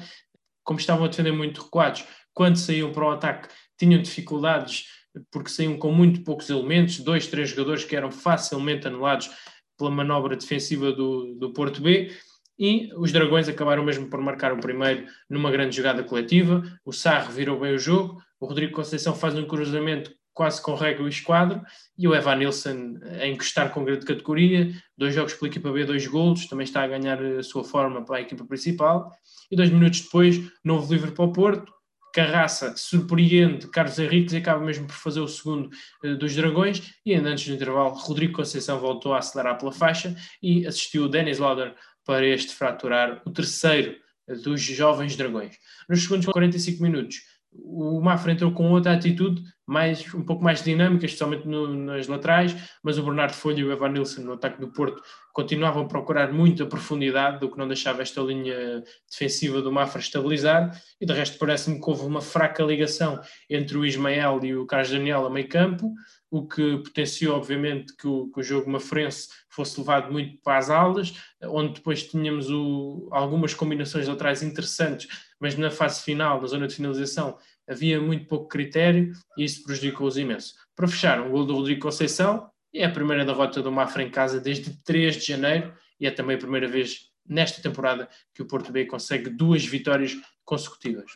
Como 0.61 0.77
estavam 0.77 1.05
a 1.05 1.07
defender 1.07 1.31
muito 1.31 1.61
recuados, 1.61 2.03
quando 2.33 2.57
saíam 2.57 2.91
para 2.91 3.05
o 3.05 3.11
ataque, 3.11 3.47
tinham 3.77 4.01
dificuldades 4.01 4.87
porque 5.31 5.49
saíam 5.49 5.77
com 5.77 5.91
muito 5.91 6.23
poucos 6.23 6.49
elementos, 6.49 6.99
dois, 6.99 7.27
três 7.27 7.49
jogadores 7.49 7.83
que 7.83 7.95
eram 7.95 8.11
facilmente 8.11 8.87
anulados 8.87 9.29
pela 9.77 9.91
manobra 9.91 10.35
defensiva 10.35 10.91
do, 10.91 11.35
do 11.35 11.53
Porto 11.53 11.81
B. 11.81 12.11
E 12.57 12.89
os 12.95 13.11
Dragões 13.11 13.49
acabaram 13.49 13.83
mesmo 13.83 14.07
por 14.07 14.21
marcar 14.21 14.53
o 14.53 14.59
primeiro 14.59 15.05
numa 15.29 15.49
grande 15.49 15.75
jogada 15.75 16.03
coletiva. 16.03 16.63
O 16.85 16.91
Sarre 16.91 17.33
virou 17.33 17.59
bem 17.59 17.73
o 17.73 17.79
jogo. 17.79 18.21
O 18.39 18.45
Rodrigo 18.45 18.73
Conceição 18.73 19.15
faz 19.15 19.35
um 19.35 19.47
cruzamento 19.47 20.11
quase 20.33 20.61
com 20.61 20.75
regra 20.75 21.03
o 21.03 21.07
esquadro, 21.07 21.61
e 21.97 22.07
o 22.07 22.15
Evan 22.15 22.35
Nilsson 22.35 22.95
a 23.19 23.27
encostar 23.27 23.71
com 23.71 23.83
grande 23.83 24.05
categoria, 24.05 24.71
dois 24.97 25.13
jogos 25.13 25.33
pela 25.33 25.49
equipa 25.49 25.71
B, 25.71 25.85
dois 25.85 26.07
golos, 26.07 26.47
também 26.47 26.63
está 26.63 26.83
a 26.83 26.87
ganhar 26.87 27.21
a 27.21 27.43
sua 27.43 27.63
forma 27.63 28.03
para 28.03 28.17
a 28.17 28.21
equipa 28.21 28.45
principal, 28.45 29.11
e 29.51 29.55
dois 29.55 29.69
minutos 29.69 30.01
depois, 30.01 30.39
novo 30.63 30.91
livre 30.91 31.11
para 31.11 31.25
o 31.25 31.31
Porto, 31.31 31.71
Carraça 32.13 32.75
surpreende 32.75 33.67
Carlos 33.67 33.97
Henriques 33.97 34.33
e 34.33 34.37
acaba 34.37 34.63
mesmo 34.63 34.87
por 34.87 34.95
fazer 34.95 35.19
o 35.19 35.27
segundo 35.27 35.69
uh, 36.03 36.15
dos 36.17 36.35
Dragões, 36.35 36.93
e 37.05 37.13
ainda 37.13 37.29
antes 37.29 37.47
do 37.47 37.53
intervalo, 37.53 37.93
Rodrigo 37.95 38.33
Conceição 38.33 38.79
voltou 38.79 39.13
a 39.13 39.19
acelerar 39.19 39.57
pela 39.57 39.71
faixa 39.71 40.15
e 40.41 40.65
assistiu 40.67 41.05
o 41.05 41.09
Dennis 41.09 41.39
Lauder 41.39 41.75
para 42.05 42.25
este 42.25 42.53
fraturar 42.53 43.21
o 43.25 43.31
terceiro 43.31 43.95
uh, 44.27 44.35
dos 44.41 44.61
jovens 44.61 45.15
Dragões. 45.15 45.55
Nos 45.89 46.03
segundos 46.03 46.25
45 46.25 46.83
minutos, 46.83 47.17
o 47.53 47.99
Mafra 48.01 48.31
entrou 48.31 48.51
com 48.51 48.71
outra 48.71 48.93
atitude, 48.93 49.43
mais, 49.65 50.13
um 50.13 50.23
pouco 50.23 50.43
mais 50.43 50.63
dinâmica, 50.63 51.05
especialmente 51.05 51.47
no, 51.47 51.67
nas 51.67 52.07
laterais, 52.07 52.55
mas 52.83 52.97
o 52.97 53.03
Bernardo 53.03 53.33
Folha 53.33 53.59
e 53.59 53.63
o 53.63 53.71
Evan 53.71 53.89
Nilsson 53.89 54.21
no 54.21 54.33
ataque 54.33 54.59
do 54.59 54.71
Porto 54.71 55.01
continuavam 55.33 55.83
a 55.83 55.87
procurar 55.87 56.31
muita 56.31 56.65
profundidade, 56.65 57.39
do 57.39 57.49
que 57.49 57.57
não 57.57 57.67
deixava 57.67 58.01
esta 58.01 58.21
linha 58.21 58.83
defensiva 59.09 59.61
do 59.61 59.71
Mafra 59.71 60.01
estabilizar, 60.01 60.71
e 60.99 61.05
de 61.05 61.13
resto 61.13 61.37
parece-me 61.37 61.79
que 61.79 61.89
houve 61.89 62.05
uma 62.05 62.21
fraca 62.21 62.63
ligação 62.63 63.19
entre 63.49 63.77
o 63.77 63.85
Ismael 63.85 64.39
e 64.43 64.55
o 64.55 64.65
Carlos 64.65 64.91
Daniel 64.91 65.25
a 65.25 65.29
meio 65.29 65.47
campo, 65.47 65.93
o 66.31 66.47
que 66.47 66.77
potenciou, 66.77 67.35
obviamente, 67.35 67.93
que 67.97 68.07
o, 68.07 68.31
que 68.31 68.39
o 68.39 68.43
jogo 68.43 68.71
mafrense 68.71 69.27
fosse 69.49 69.77
levado 69.77 70.09
muito 70.09 70.41
para 70.41 70.57
as 70.57 70.69
alas, 70.69 71.13
onde 71.43 71.73
depois 71.73 72.03
tínhamos 72.03 72.49
o, 72.49 73.09
algumas 73.11 73.53
combinações 73.53 74.07
laterais 74.07 74.41
interessantes, 74.41 75.09
mas 75.37 75.57
na 75.57 75.69
fase 75.69 76.01
final, 76.01 76.39
na 76.39 76.47
zona 76.47 76.67
de 76.67 76.75
finalização, 76.75 77.37
havia 77.67 77.99
muito 77.99 78.27
pouco 78.27 78.47
critério 78.47 79.11
e 79.37 79.43
isso 79.43 79.61
prejudicou-os 79.63 80.17
imenso. 80.17 80.55
Para 80.73 80.87
fechar, 80.87 81.21
um 81.21 81.31
gol 81.31 81.45
do 81.45 81.53
Rodrigo 81.53 81.81
Conceição, 81.81 82.49
é 82.73 82.85
a 82.85 82.89
primeira 82.89 83.25
derrota 83.25 83.61
do 83.61 83.69
Mafra 83.69 84.01
em 84.01 84.09
casa 84.09 84.39
desde 84.39 84.81
3 84.83 85.17
de 85.17 85.25
janeiro 85.25 85.73
e 85.99 86.07
é 86.07 86.11
também 86.11 86.37
a 86.37 86.39
primeira 86.39 86.67
vez 86.67 87.11
nesta 87.27 87.61
temporada 87.61 88.09
que 88.33 88.41
o 88.41 88.47
Porto 88.47 88.71
B 88.71 88.85
consegue 88.85 89.29
duas 89.29 89.65
vitórias 89.65 90.15
consecutivas. 90.45 91.11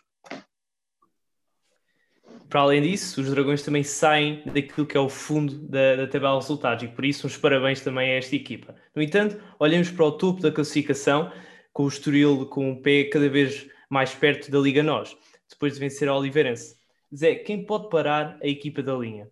Para 2.49 2.61
além 2.61 2.81
disso, 2.81 3.21
os 3.21 3.29
Dragões 3.29 3.63
também 3.63 3.83
saem 3.83 4.43
daquilo 4.45 4.85
que 4.85 4.95
é 4.95 4.99
o 4.99 5.09
fundo 5.09 5.57
da, 5.67 5.95
da 5.95 6.07
tabela 6.07 6.37
de 6.37 6.43
resultados 6.43 6.83
e 6.83 6.87
por 6.87 7.03
isso 7.03 7.25
uns 7.25 7.37
parabéns 7.37 7.81
também 7.81 8.11
a 8.11 8.17
esta 8.17 8.35
equipa. 8.35 8.75
No 8.95 9.01
entanto, 9.01 9.41
olhamos 9.59 9.89
para 9.89 10.05
o 10.05 10.11
topo 10.11 10.41
da 10.41 10.51
classificação 10.51 11.31
com 11.73 11.83
o 11.83 11.87
Estoril 11.87 12.45
com 12.45 12.71
o 12.71 12.81
pé 12.81 13.05
cada 13.05 13.27
vez 13.27 13.67
mais 13.89 14.13
perto 14.13 14.49
da 14.51 14.59
Liga 14.59 14.83
Nós, 14.83 15.15
depois 15.49 15.73
de 15.73 15.79
vencer 15.79 16.07
a 16.07 16.15
Oliveirense. 16.15 16.75
Zé, 17.13 17.35
quem 17.35 17.65
pode 17.65 17.89
parar 17.89 18.37
a 18.41 18.47
equipa 18.47 18.81
da 18.81 18.95
linha? 18.95 19.27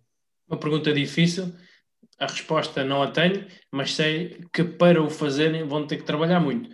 Uma 0.48 0.58
pergunta 0.58 0.92
difícil, 0.92 1.52
a 2.18 2.26
resposta 2.26 2.84
não 2.84 3.02
a 3.02 3.10
tenho, 3.10 3.46
mas 3.70 3.94
sei 3.94 4.40
que 4.52 4.62
para 4.62 5.02
o 5.02 5.08
fazerem 5.08 5.66
vão 5.66 5.86
ter 5.86 5.96
que 5.96 6.04
trabalhar 6.04 6.40
muito. 6.40 6.70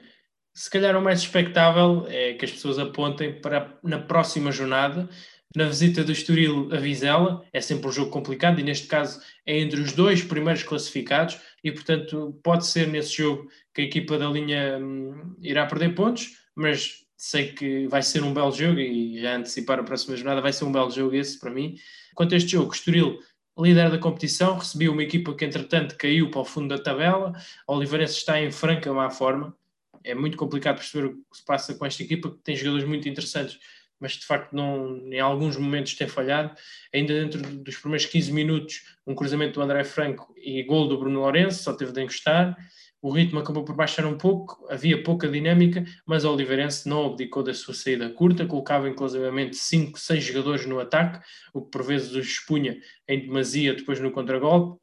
Se 0.52 0.68
calhar 0.68 0.96
o 0.96 1.02
mais 1.02 1.20
expectável 1.20 2.04
é 2.08 2.34
que 2.34 2.44
as 2.44 2.50
pessoas 2.50 2.78
apontem 2.78 3.40
para 3.40 3.78
na 3.82 3.98
próxima 3.98 4.50
jornada, 4.50 5.08
na 5.54 5.66
visita 5.66 6.04
do 6.04 6.12
Estoril 6.12 6.68
a 6.72 6.76
Vizela, 6.76 7.44
é 7.52 7.60
sempre 7.60 7.88
um 7.88 7.92
jogo 7.92 8.10
complicado 8.10 8.60
e 8.60 8.62
neste 8.62 8.86
caso 8.86 9.20
é 9.44 9.58
entre 9.58 9.80
os 9.80 9.92
dois 9.92 10.22
primeiros 10.22 10.62
classificados 10.62 11.38
e 11.62 11.72
portanto 11.72 12.38
pode 12.42 12.66
ser 12.66 12.86
nesse 12.86 13.16
jogo 13.16 13.48
que 13.74 13.82
a 13.82 13.84
equipa 13.84 14.16
da 14.16 14.28
linha 14.28 14.78
hum, 14.78 15.34
irá 15.40 15.66
perder 15.66 15.94
pontos, 15.94 16.36
mas 16.54 17.04
sei 17.16 17.52
que 17.52 17.86
vai 17.88 18.02
ser 18.02 18.22
um 18.22 18.32
belo 18.32 18.52
jogo 18.52 18.78
e 18.78 19.20
já 19.20 19.36
antecipar 19.36 19.78
a 19.78 19.82
próxima 19.82 20.16
jornada 20.16 20.40
vai 20.40 20.52
ser 20.52 20.64
um 20.64 20.72
belo 20.72 20.90
jogo 20.90 21.14
esse 21.14 21.38
para 21.38 21.50
mim. 21.50 21.76
Quanto 22.14 22.32
a 22.32 22.36
este 22.36 22.52
jogo, 22.52 22.72
Estoril, 22.72 23.18
líder 23.58 23.90
da 23.90 23.98
competição, 23.98 24.56
recebeu 24.56 24.92
uma 24.92 25.02
equipa 25.02 25.34
que 25.34 25.44
entretanto 25.44 25.96
caiu 25.96 26.30
para 26.30 26.40
o 26.40 26.44
fundo 26.44 26.68
da 26.68 26.82
tabela, 26.82 27.32
a 27.66 27.72
Oliveirense 27.72 28.14
está 28.14 28.40
em 28.40 28.50
franca 28.50 28.92
má 28.92 29.10
forma, 29.10 29.54
é 30.02 30.14
muito 30.14 30.36
complicado 30.36 30.76
perceber 30.76 31.08
o 31.08 31.16
que 31.30 31.36
se 31.36 31.44
passa 31.44 31.74
com 31.74 31.84
esta 31.84 32.02
equipa, 32.02 32.30
que 32.30 32.38
tem 32.38 32.56
jogadores 32.56 32.88
muito 32.88 33.08
interessantes, 33.08 33.58
mas 34.00 34.12
de 34.12 34.24
facto 34.24 34.52
não, 34.52 34.96
em 35.12 35.20
alguns 35.20 35.56
momentos 35.56 35.94
tem 35.94 36.08
falhado. 36.08 36.54
Ainda 36.92 37.12
dentro 37.12 37.42
dos 37.42 37.76
primeiros 37.76 38.06
15 38.06 38.32
minutos, 38.32 38.82
um 39.06 39.14
cruzamento 39.14 39.54
do 39.54 39.62
André 39.62 39.84
Franco 39.84 40.34
e 40.36 40.62
gol 40.62 40.88
do 40.88 40.98
Bruno 40.98 41.20
Lourenço, 41.20 41.62
só 41.62 41.72
teve 41.72 41.92
de 41.92 42.02
encostar 42.02 42.56
o 43.02 43.10
ritmo 43.10 43.40
acabou 43.40 43.64
por 43.64 43.74
baixar 43.74 44.04
um 44.04 44.16
pouco, 44.16 44.66
havia 44.68 45.02
pouca 45.02 45.26
dinâmica, 45.26 45.84
mas 46.04 46.24
o 46.24 46.32
Oliveirense 46.32 46.88
não 46.88 47.06
abdicou 47.06 47.42
da 47.42 47.54
sua 47.54 47.72
saída 47.72 48.10
curta, 48.10 48.46
colocava 48.46 48.88
inclusivamente 48.88 49.56
5, 49.56 49.98
6 49.98 50.22
jogadores 50.22 50.66
no 50.66 50.78
ataque, 50.78 51.24
o 51.54 51.62
que 51.62 51.70
por 51.70 51.82
vezes 51.82 52.12
os 52.12 52.26
expunha 52.26 52.78
em 53.08 53.20
demasia 53.20 53.74
depois 53.74 53.98
no 54.00 54.10
contragolpe. 54.10 54.78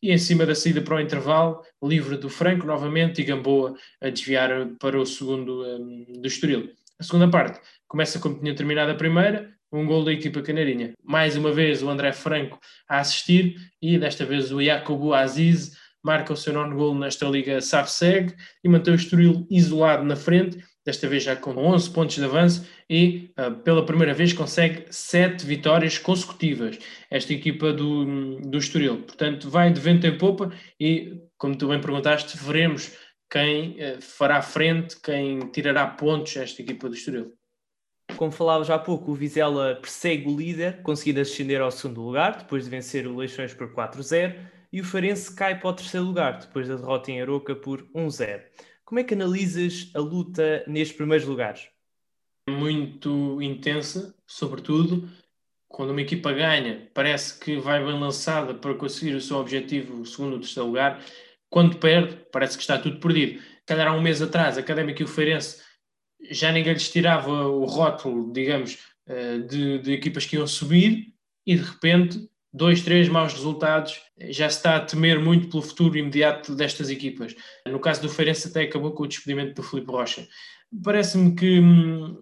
e 0.00 0.12
em 0.12 0.18
cima 0.18 0.46
da 0.46 0.54
saída 0.54 0.80
para 0.80 0.94
o 0.94 1.00
intervalo, 1.00 1.60
livre 1.82 2.16
do 2.16 2.30
Franco 2.30 2.64
novamente 2.66 3.20
e 3.20 3.24
Gamboa 3.24 3.74
a 4.00 4.08
desviar 4.08 4.50
para 4.80 4.98
o 4.98 5.04
segundo 5.04 5.64
um, 5.64 6.20
do 6.20 6.26
Estoril. 6.26 6.70
A 7.00 7.04
segunda 7.04 7.28
parte 7.30 7.60
começa 7.86 8.18
como 8.18 8.40
tinha 8.40 8.54
terminado 8.54 8.90
a 8.90 8.94
primeira, 8.94 9.50
um 9.72 9.86
gol 9.86 10.04
da 10.04 10.12
equipa 10.12 10.42
canarinha. 10.42 10.94
Mais 11.02 11.36
uma 11.36 11.52
vez 11.52 11.80
o 11.80 11.88
André 11.88 12.12
Franco 12.12 12.58
a 12.88 12.98
assistir 12.98 13.54
e 13.80 13.96
desta 13.96 14.24
vez 14.24 14.50
o 14.50 14.60
Jacobo 14.60 15.14
Aziz 15.14 15.76
marca 16.02 16.32
o 16.32 16.36
seu 16.36 16.52
nono 16.52 16.74
gol 16.74 16.94
nesta 16.96 17.26
Liga 17.26 17.60
SAF-SEG 17.60 18.34
e 18.64 18.68
mantém 18.68 18.94
o 18.94 18.96
Estoril 18.96 19.46
isolado 19.48 20.04
na 20.04 20.16
frente, 20.16 20.58
desta 20.84 21.06
vez 21.06 21.22
já 21.22 21.36
com 21.36 21.54
11 21.56 21.90
pontos 21.90 22.16
de 22.16 22.24
avanço 22.24 22.66
e 22.90 23.30
uh, 23.38 23.54
pela 23.62 23.84
primeira 23.84 24.14
vez 24.14 24.32
consegue 24.32 24.86
7 24.90 25.44
vitórias 25.46 25.98
consecutivas 25.98 26.78
esta 27.10 27.32
equipa 27.32 27.72
do, 27.72 28.40
do 28.40 28.58
Estoril. 28.58 29.02
Portanto, 29.02 29.48
vai 29.50 29.72
de 29.72 29.80
vento 29.80 30.06
em 30.06 30.16
popa 30.16 30.50
e, 30.80 31.20
como 31.36 31.56
tu 31.56 31.68
bem 31.68 31.80
perguntaste, 31.80 32.36
veremos 32.38 32.90
quem 33.30 33.76
uh, 33.76 34.00
fará 34.00 34.40
frente, 34.42 34.98
quem 35.00 35.40
tirará 35.50 35.86
pontos 35.86 36.36
esta 36.36 36.62
equipa 36.62 36.88
do 36.88 36.94
Estoril. 36.94 37.34
Como 38.16 38.32
falava 38.32 38.64
já 38.64 38.74
há 38.74 38.78
pouco, 38.78 39.12
o 39.12 39.14
Vizela 39.14 39.76
persegue 39.76 40.28
o 40.28 40.36
líder, 40.36 40.82
conseguindo 40.82 41.20
ascender 41.20 41.60
ao 41.60 41.70
segundo 41.70 42.02
lugar, 42.02 42.38
depois 42.38 42.64
de 42.64 42.70
vencer 42.70 43.06
o 43.06 43.16
Leixões 43.16 43.54
por 43.54 43.72
4-0, 43.72 44.36
e 44.72 44.80
o 44.80 44.84
Farense 44.84 45.34
cai 45.34 45.58
para 45.58 45.68
o 45.68 45.72
terceiro 45.72 46.06
lugar, 46.06 46.38
depois 46.38 46.68
da 46.68 46.76
derrota 46.76 47.10
em 47.10 47.20
Aroca 47.20 47.54
por 47.54 47.82
1-0. 47.94 48.42
Como 48.84 48.98
é 48.98 49.04
que 49.04 49.14
analisas 49.14 49.90
a 49.94 49.98
luta 49.98 50.64
nestes 50.66 50.96
primeiros 50.96 51.26
lugares? 51.26 51.68
Muito 52.48 53.40
intensa, 53.42 54.14
sobretudo 54.26 55.08
quando 55.68 55.90
uma 55.90 56.00
equipa 56.00 56.32
ganha, 56.32 56.90
parece 56.94 57.38
que 57.38 57.56
vai 57.56 57.84
bem 57.84 58.00
lançada 58.00 58.54
para 58.54 58.74
conseguir 58.74 59.14
o 59.14 59.20
seu 59.20 59.36
objetivo, 59.36 60.00
o 60.00 60.06
segundo 60.06 60.32
ou 60.32 60.40
terceiro 60.40 60.66
lugar. 60.66 61.04
Quando 61.50 61.78
perde, 61.78 62.18
parece 62.32 62.56
que 62.56 62.62
está 62.62 62.78
tudo 62.78 63.00
perdido. 63.00 63.40
Calhar 63.66 63.88
há 63.88 63.92
um 63.92 64.02
mês 64.02 64.20
atrás, 64.20 64.56
a 64.56 64.60
Académica 64.60 65.02
e 65.02 65.04
o 65.04 65.08
Feirense 65.08 65.62
já 66.30 66.50
ninguém 66.52 66.72
lhes 66.72 66.90
tirava 66.90 67.48
o 67.48 67.64
rótulo, 67.64 68.32
digamos, 68.32 68.78
eh, 69.06 69.38
de, 69.38 69.78
de 69.78 69.92
equipas 69.92 70.26
que 70.26 70.36
iam 70.36 70.46
subir 70.46 71.14
e 71.46 71.56
de 71.56 71.62
repente 71.62 72.28
dois, 72.52 72.82
três 72.82 73.08
maus 73.08 73.32
resultados, 73.32 74.00
já 74.30 74.48
se 74.48 74.56
está 74.56 74.76
a 74.76 74.80
temer 74.80 75.20
muito 75.20 75.48
pelo 75.48 75.62
futuro 75.62 75.96
imediato 75.96 76.54
destas 76.54 76.90
equipas. 76.90 77.34
No 77.66 77.78
caso 77.78 78.02
do 78.02 78.08
Feirense 78.08 78.48
até 78.48 78.62
acabou 78.62 78.92
com 78.92 79.04
o 79.04 79.06
despedimento 79.06 79.54
do 79.54 79.62
Filipe 79.62 79.90
Rocha. 79.90 80.26
Parece-me 80.82 81.34
que, 81.34 81.60
hum, 81.60 82.16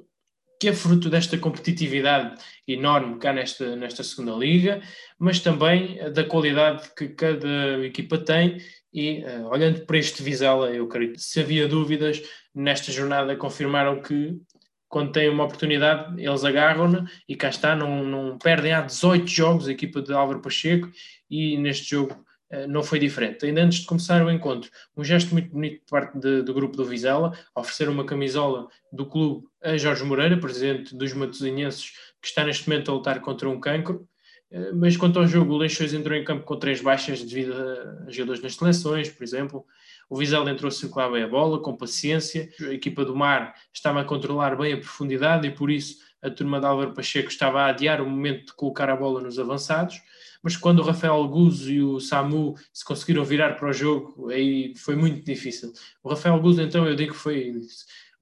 que 0.60 0.68
é 0.68 0.72
fruto 0.72 1.08
desta 1.08 1.38
competitividade 1.38 2.40
enorme 2.66 3.18
cá 3.18 3.32
nesta, 3.32 3.76
nesta 3.76 4.02
segunda 4.02 4.32
liga, 4.32 4.80
mas 5.18 5.40
também 5.40 5.98
da 6.12 6.24
qualidade 6.24 6.88
que 6.96 7.08
cada 7.08 7.84
equipa 7.84 8.18
tem 8.18 8.58
e 8.96 9.22
uh, 9.22 9.48
olhando 9.48 9.84
para 9.84 9.98
este 9.98 10.22
Vizela, 10.22 10.70
eu 10.70 10.88
creio 10.88 11.12
que 11.12 11.20
se 11.20 11.38
havia 11.38 11.68
dúvidas 11.68 12.22
nesta 12.54 12.90
jornada 12.90 13.36
confirmaram 13.36 14.00
que 14.00 14.40
quando 14.88 15.12
têm 15.12 15.28
uma 15.28 15.44
oportunidade, 15.44 16.18
eles 16.18 16.44
agarram-na 16.44 17.06
e 17.28 17.36
cá 17.36 17.50
está, 17.50 17.76
não, 17.76 18.02
não 18.02 18.38
perdem 18.38 18.72
há 18.72 18.80
18 18.80 19.26
jogos 19.26 19.68
a 19.68 19.72
equipa 19.72 20.00
de 20.00 20.14
Álvaro 20.14 20.40
Pacheco 20.40 20.90
e 21.28 21.58
neste 21.58 21.90
jogo 21.90 22.14
uh, 22.50 22.66
não 22.66 22.82
foi 22.82 22.98
diferente. 22.98 23.44
Ainda 23.44 23.60
antes 23.60 23.80
de 23.80 23.86
começar 23.86 24.24
o 24.24 24.30
encontro, 24.30 24.70
um 24.96 25.04
gesto 25.04 25.34
muito 25.34 25.50
bonito 25.50 25.82
por 25.84 26.00
parte 26.00 26.18
de, 26.18 26.40
do 26.40 26.54
grupo 26.54 26.74
do 26.74 26.86
Vizela, 26.86 27.38
oferecer 27.54 27.90
uma 27.90 28.06
camisola 28.06 28.66
do 28.90 29.04
clube 29.04 29.46
a 29.62 29.76
Jorge 29.76 30.04
Moreira, 30.04 30.38
presidente 30.38 30.96
dos 30.96 31.12
Matosinhenses, 31.12 31.90
que 32.22 32.28
está 32.28 32.44
neste 32.44 32.66
momento 32.66 32.90
a 32.90 32.94
lutar 32.94 33.20
contra 33.20 33.46
um 33.46 33.60
cancro. 33.60 34.08
Uh, 34.50 34.74
mas 34.74 34.96
quanto 34.96 35.18
ao 35.18 35.26
jogo, 35.26 35.54
o 35.54 35.56
Leixões 35.56 35.92
entrou 35.92 36.16
em 36.16 36.24
campo 36.24 36.44
com 36.44 36.56
três 36.56 36.80
baixas 36.80 37.22
devido 37.22 37.52
a 37.52 38.10
jogadores 38.10 38.42
nas 38.42 38.54
seleções, 38.54 39.08
por 39.08 39.24
exemplo. 39.24 39.66
O 40.08 40.16
Vizela 40.16 40.50
entrou 40.50 40.68
a 40.68 40.72
circular 40.72 41.10
bem 41.10 41.24
a 41.24 41.28
bola, 41.28 41.60
com 41.60 41.76
paciência. 41.76 42.48
A 42.60 42.72
equipa 42.72 43.04
do 43.04 43.14
Mar 43.14 43.54
estava 43.72 44.00
a 44.00 44.04
controlar 44.04 44.56
bem 44.56 44.72
a 44.72 44.78
profundidade 44.78 45.48
e 45.48 45.50
por 45.50 45.70
isso 45.70 45.96
a 46.22 46.30
turma 46.30 46.60
de 46.60 46.66
Álvaro 46.66 46.94
Pacheco 46.94 47.28
estava 47.28 47.62
a 47.62 47.66
adiar 47.66 48.00
o 48.00 48.08
momento 48.08 48.46
de 48.46 48.52
colocar 48.54 48.88
a 48.88 48.96
bola 48.96 49.20
nos 49.20 49.38
avançados. 49.38 50.00
Mas 50.42 50.56
quando 50.56 50.80
o 50.80 50.82
Rafael 50.82 51.26
Guzzo 51.26 51.72
e 51.72 51.82
o 51.82 51.98
Samu 51.98 52.54
se 52.72 52.84
conseguiram 52.84 53.24
virar 53.24 53.54
para 53.54 53.68
o 53.68 53.72
jogo, 53.72 54.28
aí 54.30 54.74
foi 54.76 54.94
muito 54.94 55.24
difícil. 55.24 55.72
O 56.02 56.08
Rafael 56.08 56.38
Guzzo, 56.40 56.62
então, 56.62 56.86
eu 56.86 56.94
digo 56.94 57.12
que 57.12 57.18
foi 57.18 57.52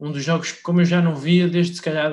um 0.00 0.10
dos 0.10 0.24
jogos 0.24 0.52
que, 0.52 0.62
como 0.62 0.80
eu 0.80 0.84
já 0.84 1.02
não 1.02 1.14
via, 1.14 1.48
desde 1.48 1.76
se 1.76 1.82
calhar 1.82 2.12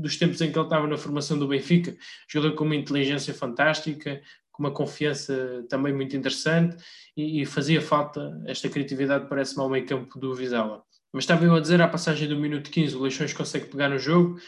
dos 0.00 0.16
tempos 0.16 0.40
em 0.40 0.50
que 0.50 0.58
ele 0.58 0.66
estava 0.66 0.86
na 0.86 0.96
formação 0.96 1.38
do 1.38 1.48
Benfica, 1.48 1.96
jogador 2.28 2.54
com 2.54 2.64
uma 2.64 2.76
inteligência 2.76 3.34
fantástica, 3.34 4.20
com 4.52 4.62
uma 4.62 4.72
confiança 4.72 5.64
também 5.68 5.92
muito 5.92 6.16
interessante 6.16 6.76
e, 7.16 7.42
e 7.42 7.46
fazia 7.46 7.80
falta 7.80 8.40
esta 8.46 8.68
criatividade, 8.68 9.28
parece-me, 9.28 9.62
ao 9.62 9.68
meio 9.68 9.86
campo 9.86 10.18
do 10.18 10.34
Vizela. 10.34 10.82
Mas 11.12 11.24
estava 11.24 11.44
eu 11.44 11.54
a 11.54 11.60
dizer, 11.60 11.80
à 11.80 11.88
passagem 11.88 12.28
do 12.28 12.36
minuto 12.36 12.70
15, 12.70 12.96
o 12.96 13.00
Leixões 13.00 13.32
consegue 13.32 13.66
pegar 13.66 13.88
no 13.88 13.98
jogo, 13.98 14.38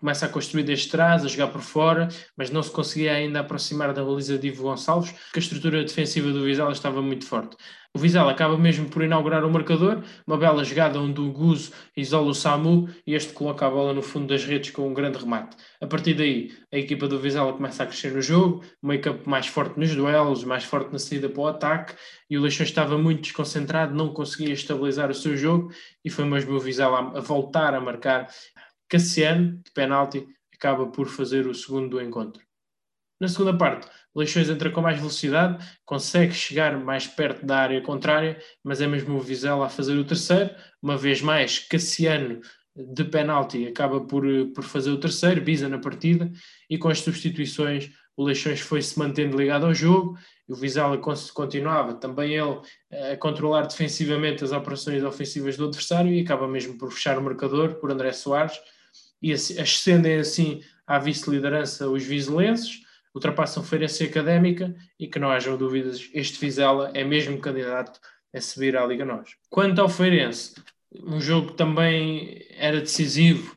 começa 0.00 0.26
a 0.26 0.28
construir 0.28 0.64
desde 0.64 0.88
trás, 0.88 1.24
a 1.24 1.28
jogar 1.28 1.48
por 1.48 1.60
fora, 1.60 2.08
mas 2.36 2.50
não 2.50 2.62
se 2.62 2.70
conseguia 2.70 3.12
ainda 3.12 3.40
aproximar 3.40 3.92
da 3.92 4.02
baliza 4.02 4.38
de 4.38 4.48
Ivo 4.48 4.64
Gonçalves, 4.64 5.12
porque 5.12 5.38
a 5.38 5.42
estrutura 5.42 5.84
defensiva 5.84 6.32
do 6.32 6.42
Vizela 6.42 6.72
estava 6.72 7.00
muito 7.00 7.26
forte. 7.26 7.56
O 7.92 7.98
Vizela 7.98 8.30
acaba 8.30 8.56
mesmo 8.56 8.88
por 8.88 9.02
inaugurar 9.02 9.44
o 9.44 9.50
marcador, 9.50 10.04
uma 10.24 10.36
bela 10.36 10.62
jogada 10.62 11.00
onde 11.00 11.20
o 11.20 11.32
Guzo 11.32 11.72
isola 11.96 12.30
o 12.30 12.34
Samu 12.34 12.88
e 13.04 13.14
este 13.16 13.32
coloca 13.32 13.66
a 13.66 13.70
bola 13.70 13.92
no 13.92 14.00
fundo 14.00 14.28
das 14.28 14.44
redes 14.44 14.70
com 14.70 14.88
um 14.88 14.94
grande 14.94 15.18
remate. 15.18 15.56
A 15.80 15.88
partir 15.88 16.14
daí, 16.14 16.52
a 16.72 16.78
equipa 16.78 17.08
do 17.08 17.18
Vizela 17.18 17.52
começa 17.52 17.82
a 17.82 17.86
crescer 17.86 18.12
no 18.12 18.22
jogo, 18.22 18.62
meio 18.80 19.00
campo 19.00 19.28
mais 19.28 19.48
forte 19.48 19.76
nos 19.76 19.92
duelos, 19.92 20.44
mais 20.44 20.62
forte 20.62 20.92
na 20.92 21.00
saída 21.00 21.28
para 21.28 21.40
o 21.40 21.48
ataque, 21.48 21.94
e 22.30 22.38
o 22.38 22.40
Leixões 22.40 22.68
estava 22.68 22.96
muito 22.96 23.22
desconcentrado, 23.22 23.92
não 23.92 24.14
conseguia 24.14 24.54
estabilizar 24.54 25.10
o 25.10 25.14
seu 25.14 25.36
jogo, 25.36 25.72
e 26.04 26.08
foi 26.08 26.24
mesmo 26.24 26.54
o 26.54 26.60
Vizela 26.60 27.10
a 27.18 27.20
voltar 27.20 27.74
a 27.74 27.80
marcar. 27.80 28.28
Cassiano, 28.90 29.60
de 29.64 29.70
penalti, 29.72 30.26
acaba 30.52 30.86
por 30.88 31.08
fazer 31.08 31.46
o 31.46 31.54
segundo 31.54 31.88
do 31.88 32.02
encontro. 32.02 32.42
Na 33.20 33.28
segunda 33.28 33.56
parte, 33.56 33.88
Leixões 34.14 34.48
entra 34.48 34.70
com 34.70 34.80
mais 34.80 34.98
velocidade, 34.98 35.64
consegue 35.84 36.34
chegar 36.34 36.76
mais 36.78 37.06
perto 37.06 37.46
da 37.46 37.58
área 37.58 37.80
contrária, 37.80 38.38
mas 38.64 38.80
é 38.80 38.86
mesmo 38.86 39.16
o 39.16 39.20
Vizela 39.20 39.66
a 39.66 39.68
fazer 39.68 39.96
o 39.96 40.04
terceiro. 40.04 40.50
Uma 40.82 40.96
vez 40.96 41.22
mais, 41.22 41.58
Cassiano 41.58 42.40
de 42.74 43.04
penalti 43.04 43.66
acaba 43.66 44.00
por, 44.00 44.24
por 44.54 44.64
fazer 44.64 44.90
o 44.90 44.98
terceiro, 44.98 45.40
Bisa 45.40 45.68
na 45.68 45.78
partida, 45.78 46.30
e 46.68 46.76
com 46.76 46.88
as 46.88 47.00
substituições 47.00 47.90
o 48.16 48.24
Leixões 48.24 48.60
foi-se 48.60 48.98
mantendo 48.98 49.36
ligado 49.36 49.64
ao 49.64 49.72
jogo, 49.72 50.18
o 50.46 50.54
Vizela 50.54 50.98
continuava 50.98 51.94
também 51.94 52.34
ele 52.34 52.60
a 53.12 53.16
controlar 53.16 53.62
defensivamente 53.62 54.42
as 54.42 54.52
operações 54.52 55.02
ofensivas 55.04 55.56
do 55.56 55.66
adversário 55.66 56.12
e 56.12 56.20
acaba 56.20 56.48
mesmo 56.48 56.76
por 56.76 56.92
fechar 56.92 57.16
o 57.18 57.22
marcador 57.22 57.76
por 57.76 57.90
André 57.90 58.12
Soares, 58.12 58.60
e 59.22 59.32
ascendem 59.32 60.16
assim 60.16 60.62
à 60.86 60.98
vice-liderança 60.98 61.88
os 61.88 62.04
vizelenses, 62.04 62.80
ultrapassam 63.14 63.62
Feirense 63.62 64.04
Académica 64.04 64.74
e 64.98 65.06
que 65.06 65.18
não 65.18 65.30
hajam 65.30 65.56
dúvidas, 65.56 66.08
este 66.14 66.38
Vizela 66.40 66.90
é 66.94 67.04
mesmo 67.04 67.38
candidato 67.38 68.00
a 68.32 68.40
subir 68.40 68.76
à 68.76 68.86
Liga 68.86 69.04
Nós. 69.04 69.30
Quanto 69.48 69.80
ao 69.80 69.88
Feirense, 69.88 70.54
um 70.92 71.20
jogo 71.20 71.48
que 71.48 71.56
também 71.56 72.46
era 72.56 72.80
decisivo, 72.80 73.56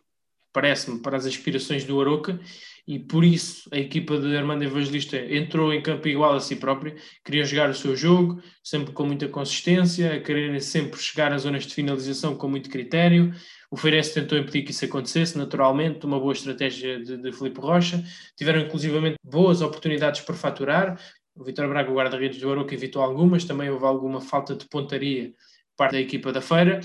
parece-me, 0.52 1.00
para 1.00 1.18
as 1.18 1.26
aspirações 1.26 1.84
do 1.84 2.00
Aroca 2.00 2.40
e 2.88 3.00
por 3.00 3.24
isso 3.24 3.70
a 3.72 3.78
equipa 3.78 4.20
de 4.20 4.36
Armando 4.36 4.64
Evangelista 4.64 5.18
entrou 5.18 5.74
em 5.74 5.82
campo 5.82 6.08
igual 6.08 6.36
a 6.36 6.40
si 6.40 6.56
própria, 6.58 6.96
queria 7.24 7.46
jogar 7.46 7.70
o 7.70 7.74
seu 7.74 7.96
jogo, 7.96 8.42
sempre 8.62 8.92
com 8.92 9.06
muita 9.06 9.28
consistência, 9.28 10.16
a 10.16 10.20
querer 10.20 10.60
sempre 10.62 11.00
chegar 11.00 11.32
às 11.32 11.44
zonas 11.44 11.66
de 11.66 11.74
finalização 11.74 12.36
com 12.36 12.50
muito 12.50 12.70
critério, 12.70 13.34
o 13.74 13.76
Feirense 13.76 14.14
tentou 14.14 14.38
impedir 14.38 14.62
que 14.62 14.70
isso 14.70 14.86
acontecesse, 14.86 15.36
naturalmente, 15.36 16.06
uma 16.06 16.20
boa 16.20 16.32
estratégia 16.32 17.00
de, 17.00 17.18
de 17.18 17.32
Filipe 17.32 17.60
Rocha. 17.60 18.04
Tiveram 18.38 18.60
inclusivamente 18.60 19.18
boas 19.24 19.64
oportunidades 19.64 20.22
para 20.22 20.36
faturar. 20.36 21.02
O 21.36 21.44
Vitor 21.44 21.68
Braga, 21.68 21.90
o 21.90 21.96
guarda-redes 21.96 22.40
do 22.40 22.52
Aroca, 22.52 22.76
evitou 22.76 23.02
algumas. 23.02 23.46
Também 23.46 23.72
houve 23.72 23.84
alguma 23.84 24.22
falta 24.22 24.56
de 24.56 24.68
pontaria 24.68 25.30
por 25.30 25.76
parte 25.76 25.94
da 25.94 26.00
equipa 26.00 26.32
da 26.32 26.40
Feira. 26.40 26.82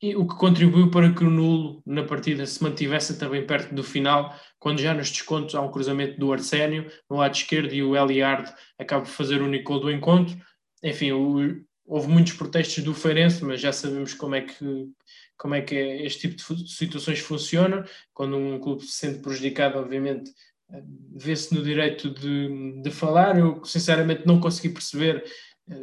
E 0.00 0.14
o 0.14 0.24
que 0.24 0.36
contribuiu 0.36 0.88
para 0.88 1.12
que 1.12 1.24
o 1.24 1.30
nulo 1.30 1.82
na 1.84 2.04
partida 2.04 2.46
se 2.46 2.62
mantivesse 2.62 3.18
também 3.18 3.44
perto 3.44 3.74
do 3.74 3.82
final, 3.82 4.32
quando 4.60 4.78
já 4.78 4.94
nos 4.94 5.10
descontos 5.10 5.56
há 5.56 5.62
um 5.62 5.72
cruzamento 5.72 6.16
do 6.16 6.32
Arsénio 6.32 6.88
no 7.10 7.16
lado 7.16 7.34
esquerdo 7.34 7.74
e 7.74 7.82
o 7.82 7.96
Eliard 7.96 8.54
acaba 8.78 9.02
por 9.02 9.10
fazer 9.10 9.42
o 9.42 9.46
único 9.46 9.80
do 9.80 9.90
encontro. 9.90 10.36
Enfim, 10.80 11.10
o, 11.10 11.60
houve 11.84 12.06
muitos 12.06 12.34
protestos 12.34 12.84
do 12.84 12.94
Feirense, 12.94 13.44
mas 13.44 13.60
já 13.60 13.72
sabemos 13.72 14.14
como 14.14 14.36
é 14.36 14.42
que 14.42 14.88
como 15.36 15.54
é 15.54 15.62
que 15.62 15.74
este 15.74 16.28
tipo 16.28 16.54
de 16.54 16.70
situações 16.70 17.20
funciona. 17.20 17.84
Quando 18.12 18.36
um 18.36 18.58
clube 18.58 18.82
se 18.82 18.92
sente 18.92 19.20
prejudicado, 19.20 19.78
obviamente, 19.78 20.30
eh, 20.70 20.82
vê-se 21.16 21.54
no 21.54 21.62
direito 21.62 22.10
de, 22.10 22.80
de 22.82 22.90
falar. 22.90 23.38
Eu, 23.38 23.64
sinceramente, 23.64 24.26
não 24.26 24.40
consegui 24.40 24.70
perceber 24.70 25.24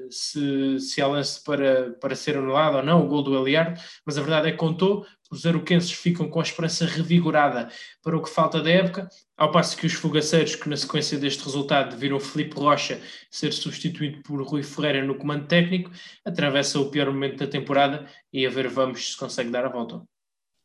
se, 0.10 0.80
se 0.80 1.02
há 1.02 1.08
lance 1.08 1.44
para, 1.44 1.92
para 2.00 2.16
ser 2.16 2.38
anulado 2.38 2.78
ou 2.78 2.84
não, 2.84 3.04
o 3.04 3.08
gol 3.08 3.24
do 3.24 3.36
Eliardo, 3.36 3.80
mas 4.06 4.18
a 4.18 4.22
verdade 4.22 4.50
é 4.50 4.52
que 4.52 4.58
contou, 4.58 5.06
os 5.32 5.46
aroquenses 5.46 5.92
ficam 5.92 6.30
com 6.30 6.40
a 6.40 6.44
esperança 6.44 6.86
revigorada 6.86 7.70
para 8.04 8.18
o 8.18 8.22
que 8.22 8.30
falta 8.30 8.62
da 8.62 8.70
época, 8.70 9.08
ao 9.38 9.52
passo 9.52 9.78
que 9.78 9.88
os 9.88 9.94
fogaceiros, 9.94 10.56
que 10.56 10.70
na 10.70 10.76
sequência 10.76 11.18
deste 11.18 11.44
resultado 11.44 11.98
viram 11.98 12.20
Felipe 12.20 12.56
Rocha 12.56 13.02
ser 13.30 13.54
substituído 13.54 14.22
por 14.24 14.42
Rui 14.44 14.62
Ferreira 14.62 15.04
no 15.04 15.16
comando 15.16 15.48
técnico, 15.48 15.90
atravessam 16.26 16.82
o 16.82 16.92
pior 16.92 17.08
momento 17.08 17.38
da 17.38 17.48
temporada 17.48 18.06
e 18.32 18.46
a 18.46 18.50
ver 18.50 18.68
vamos 18.68 19.14
se 19.14 19.18
consegue 19.18 19.50
dar 19.50 19.66
a 19.66 19.70
volta. 19.70 20.04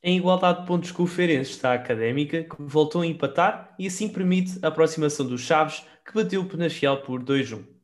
Em 0.02 0.18
igualdade 0.18 0.60
de 0.60 0.66
pontos 0.66 0.92
com 0.92 1.04
o 1.04 1.06
Feirense 1.06 1.52
está 1.52 1.72
a 1.72 1.74
Académica, 1.74 2.44
que 2.44 2.56
voltou 2.60 3.02
a 3.02 3.06
empatar 3.06 3.74
e 3.78 3.86
assim 3.86 4.08
permite 4.08 4.58
a 4.62 4.68
aproximação 4.68 5.26
dos 5.26 5.40
Chaves, 5.40 5.84
que 6.04 6.14
bateu 6.14 6.42
o 6.42 6.46
Penafiel 6.46 6.98
por 6.98 7.22
2-1. 7.22 7.75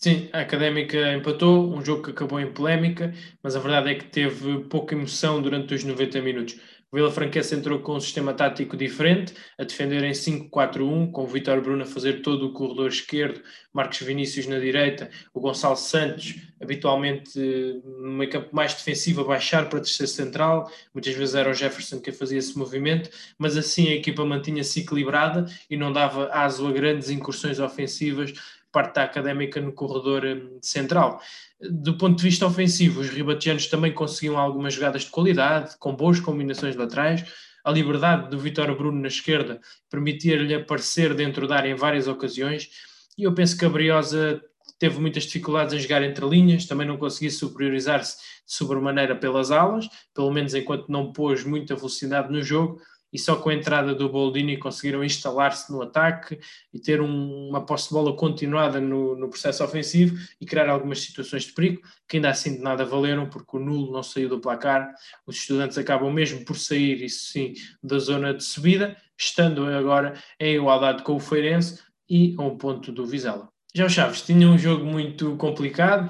Sim, 0.00 0.28
a 0.32 0.42
Académica 0.42 1.12
empatou, 1.12 1.74
um 1.74 1.84
jogo 1.84 2.04
que 2.04 2.10
acabou 2.12 2.38
em 2.38 2.52
polémica, 2.52 3.12
mas 3.42 3.56
a 3.56 3.58
verdade 3.58 3.90
é 3.90 3.94
que 3.96 4.04
teve 4.04 4.60
pouca 4.68 4.94
emoção 4.94 5.42
durante 5.42 5.74
os 5.74 5.82
90 5.82 6.22
minutos. 6.22 6.54
O 6.90 6.96
Vila 6.96 7.10
Franquense 7.10 7.54
entrou 7.54 7.80
com 7.80 7.96
um 7.96 8.00
sistema 8.00 8.32
tático 8.32 8.76
diferente, 8.76 9.34
a 9.58 9.64
defender 9.64 10.04
em 10.04 10.12
5-4-1, 10.12 11.10
com 11.10 11.24
o 11.24 11.26
Vitor 11.26 11.60
Bruno 11.60 11.82
a 11.82 11.86
fazer 11.86 12.22
todo 12.22 12.46
o 12.46 12.52
corredor 12.52 12.88
esquerdo, 12.88 13.42
Marcos 13.74 13.98
Vinícius 13.98 14.46
na 14.46 14.60
direita, 14.60 15.10
o 15.34 15.40
Gonçalo 15.40 15.76
Santos, 15.76 16.36
habitualmente 16.62 17.38
no 17.84 18.12
meio 18.12 18.30
campo 18.30 18.54
mais 18.54 18.72
defensivo, 18.74 19.22
a 19.22 19.24
baixar 19.24 19.68
para 19.68 19.80
terceiro 19.80 20.10
central, 20.10 20.70
muitas 20.94 21.12
vezes 21.12 21.34
era 21.34 21.50
o 21.50 21.54
Jefferson 21.54 22.00
que 22.00 22.12
fazia 22.12 22.38
esse 22.38 22.56
movimento, 22.56 23.10
mas 23.36 23.56
assim 23.56 23.88
a 23.88 23.94
equipa 23.94 24.24
mantinha-se 24.24 24.80
equilibrada 24.80 25.44
e 25.68 25.76
não 25.76 25.92
dava 25.92 26.28
aso 26.32 26.66
a 26.68 26.72
grandes 26.72 27.10
incursões 27.10 27.58
ofensivas 27.58 28.32
parte 28.72 28.94
da 28.94 29.04
académica 29.04 29.60
no 29.60 29.72
corredor 29.72 30.24
hum, 30.24 30.58
central. 30.60 31.20
Do 31.60 31.96
ponto 31.96 32.16
de 32.16 32.22
vista 32.22 32.46
ofensivo, 32.46 33.00
os 33.00 33.08
ribatianos 33.08 33.66
também 33.66 33.92
conseguiam 33.92 34.38
algumas 34.38 34.74
jogadas 34.74 35.02
de 35.02 35.10
qualidade, 35.10 35.76
com 35.78 35.94
boas 35.94 36.20
combinações 36.20 36.76
laterais. 36.76 37.24
A 37.64 37.70
liberdade 37.70 38.30
do 38.30 38.38
Vitor 38.38 38.74
Bruno 38.76 39.00
na 39.00 39.08
esquerda 39.08 39.60
permitia-lhe 39.90 40.54
aparecer 40.54 41.14
dentro 41.14 41.46
da 41.46 41.56
área 41.56 41.70
em 41.70 41.74
várias 41.74 42.06
ocasiões. 42.06 42.70
E 43.16 43.24
eu 43.24 43.34
penso 43.34 43.58
que 43.58 43.64
a 43.64 43.68
Briosa 43.68 44.40
teve 44.78 45.00
muitas 45.00 45.24
dificuldades 45.24 45.74
em 45.74 45.80
jogar 45.80 46.02
entre 46.02 46.24
linhas, 46.26 46.66
também 46.66 46.86
não 46.86 46.96
conseguia 46.96 47.30
superiorizar-se 47.30 48.16
de 48.16 48.54
sobremaneira 48.54 49.16
pelas 49.16 49.50
alas, 49.50 49.88
pelo 50.14 50.30
menos 50.30 50.54
enquanto 50.54 50.88
não 50.88 51.12
pôs 51.12 51.44
muita 51.44 51.74
velocidade 51.74 52.30
no 52.30 52.40
jogo 52.42 52.80
e 53.12 53.18
só 53.18 53.36
com 53.36 53.48
a 53.48 53.54
entrada 53.54 53.94
do 53.94 54.08
Boldini 54.08 54.56
conseguiram 54.56 55.02
instalar-se 55.04 55.72
no 55.72 55.82
ataque 55.82 56.38
e 56.72 56.78
ter 56.78 57.00
um, 57.00 57.48
uma 57.48 57.64
posse 57.64 57.88
de 57.88 57.94
bola 57.94 58.14
continuada 58.14 58.80
no, 58.80 59.16
no, 59.16 59.28
processo 59.28 59.64
ofensivo 59.64 60.16
e 60.40 60.46
criar 60.46 60.68
algumas 60.68 61.00
situações 61.00 61.44
de 61.44 61.52
perigo 61.52 61.80
que 62.08 62.16
ainda 62.16 62.30
assim 62.30 62.56
de 62.56 62.62
nada 62.62 62.84
valeram 62.84 63.28
porque 63.28 63.56
o 63.56 63.60
nulo 63.60 63.92
não 63.92 64.02
saiu 64.02 64.28
do 64.28 64.40
placar. 64.40 64.92
Os 65.26 65.36
estudantes 65.36 65.78
acabam 65.78 66.12
mesmo 66.12 66.44
por 66.44 66.56
sair, 66.56 67.02
isso 67.02 67.32
sim, 67.32 67.54
da 67.82 67.98
zona 67.98 68.34
de 68.34 68.44
subida, 68.44 68.96
estando 69.16 69.64
agora 69.66 70.14
em 70.38 70.56
igualdade 70.56 71.02
com 71.02 71.16
o 71.16 71.20
Feirense 71.20 71.82
e 72.08 72.34
a 72.38 72.42
um 72.42 72.56
ponto 72.56 72.92
do 72.92 73.06
Vizela. 73.06 73.48
Já 73.74 73.86
os 73.86 73.92
Chaves 73.92 74.22
tinham 74.22 74.52
um 74.52 74.58
jogo 74.58 74.84
muito 74.84 75.36
complicado, 75.36 76.08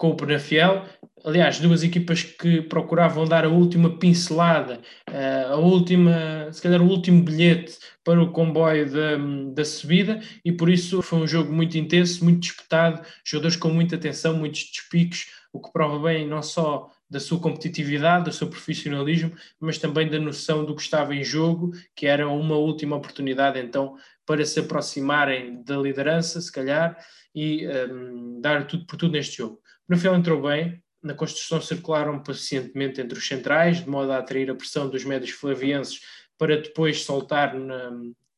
com 0.00 0.08
o 0.08 0.16
Penafiel. 0.16 0.86
Aliás, 1.22 1.60
duas 1.60 1.82
equipas 1.82 2.22
que 2.22 2.62
procuravam 2.62 3.26
dar 3.26 3.44
a 3.44 3.50
última 3.50 3.98
pincelada, 3.98 4.80
eh, 5.06 5.44
a 5.46 5.56
última, 5.56 6.50
se 6.50 6.62
calhar 6.62 6.80
o 6.80 6.88
último 6.88 7.22
bilhete 7.22 7.76
para 8.02 8.22
o 8.22 8.32
comboio 8.32 8.90
da, 8.90 9.18
da 9.52 9.62
subida, 9.62 10.18
e 10.42 10.50
por 10.50 10.70
isso 10.70 11.02
foi 11.02 11.18
um 11.18 11.26
jogo 11.26 11.52
muito 11.52 11.76
intenso, 11.76 12.24
muito 12.24 12.40
disputado, 12.40 13.06
jogadores 13.22 13.56
com 13.56 13.68
muita 13.68 13.96
atenção, 13.96 14.32
muitos 14.38 14.70
despiques, 14.70 15.26
o 15.52 15.60
que 15.60 15.70
prova 15.70 15.98
bem 15.98 16.26
não 16.26 16.42
só 16.42 16.88
da 17.10 17.20
sua 17.20 17.38
competitividade, 17.38 18.24
do 18.24 18.32
seu 18.32 18.48
profissionalismo, 18.48 19.32
mas 19.60 19.76
também 19.76 20.08
da 20.08 20.18
noção 20.18 20.64
do 20.64 20.74
que 20.74 20.80
estava 20.80 21.14
em 21.14 21.22
jogo, 21.22 21.72
que 21.94 22.06
era 22.06 22.26
uma 22.26 22.56
última 22.56 22.96
oportunidade 22.96 23.58
então 23.58 23.96
para 24.24 24.46
se 24.46 24.60
aproximarem 24.60 25.62
da 25.62 25.76
liderança, 25.76 26.40
se 26.40 26.50
calhar, 26.50 26.96
e 27.34 27.66
um, 27.66 27.70
ehm, 27.70 28.40
dar 28.40 28.66
tudo 28.66 28.86
por 28.86 28.96
tudo 28.96 29.12
neste 29.12 29.36
jogo. 29.38 29.60
No 29.90 29.98
final 29.98 30.14
entrou 30.14 30.40
bem, 30.40 30.80
na 31.02 31.14
construção 31.14 31.60
circularam 31.60 32.22
pacientemente 32.22 33.00
entre 33.00 33.18
os 33.18 33.26
centrais, 33.26 33.82
de 33.82 33.90
modo 33.90 34.12
a 34.12 34.18
atrair 34.18 34.48
a 34.48 34.54
pressão 34.54 34.88
dos 34.88 35.04
médios 35.04 35.32
flavienses 35.32 36.00
para 36.38 36.62
depois 36.62 37.02
soltar 37.02 37.58
na, 37.58 37.90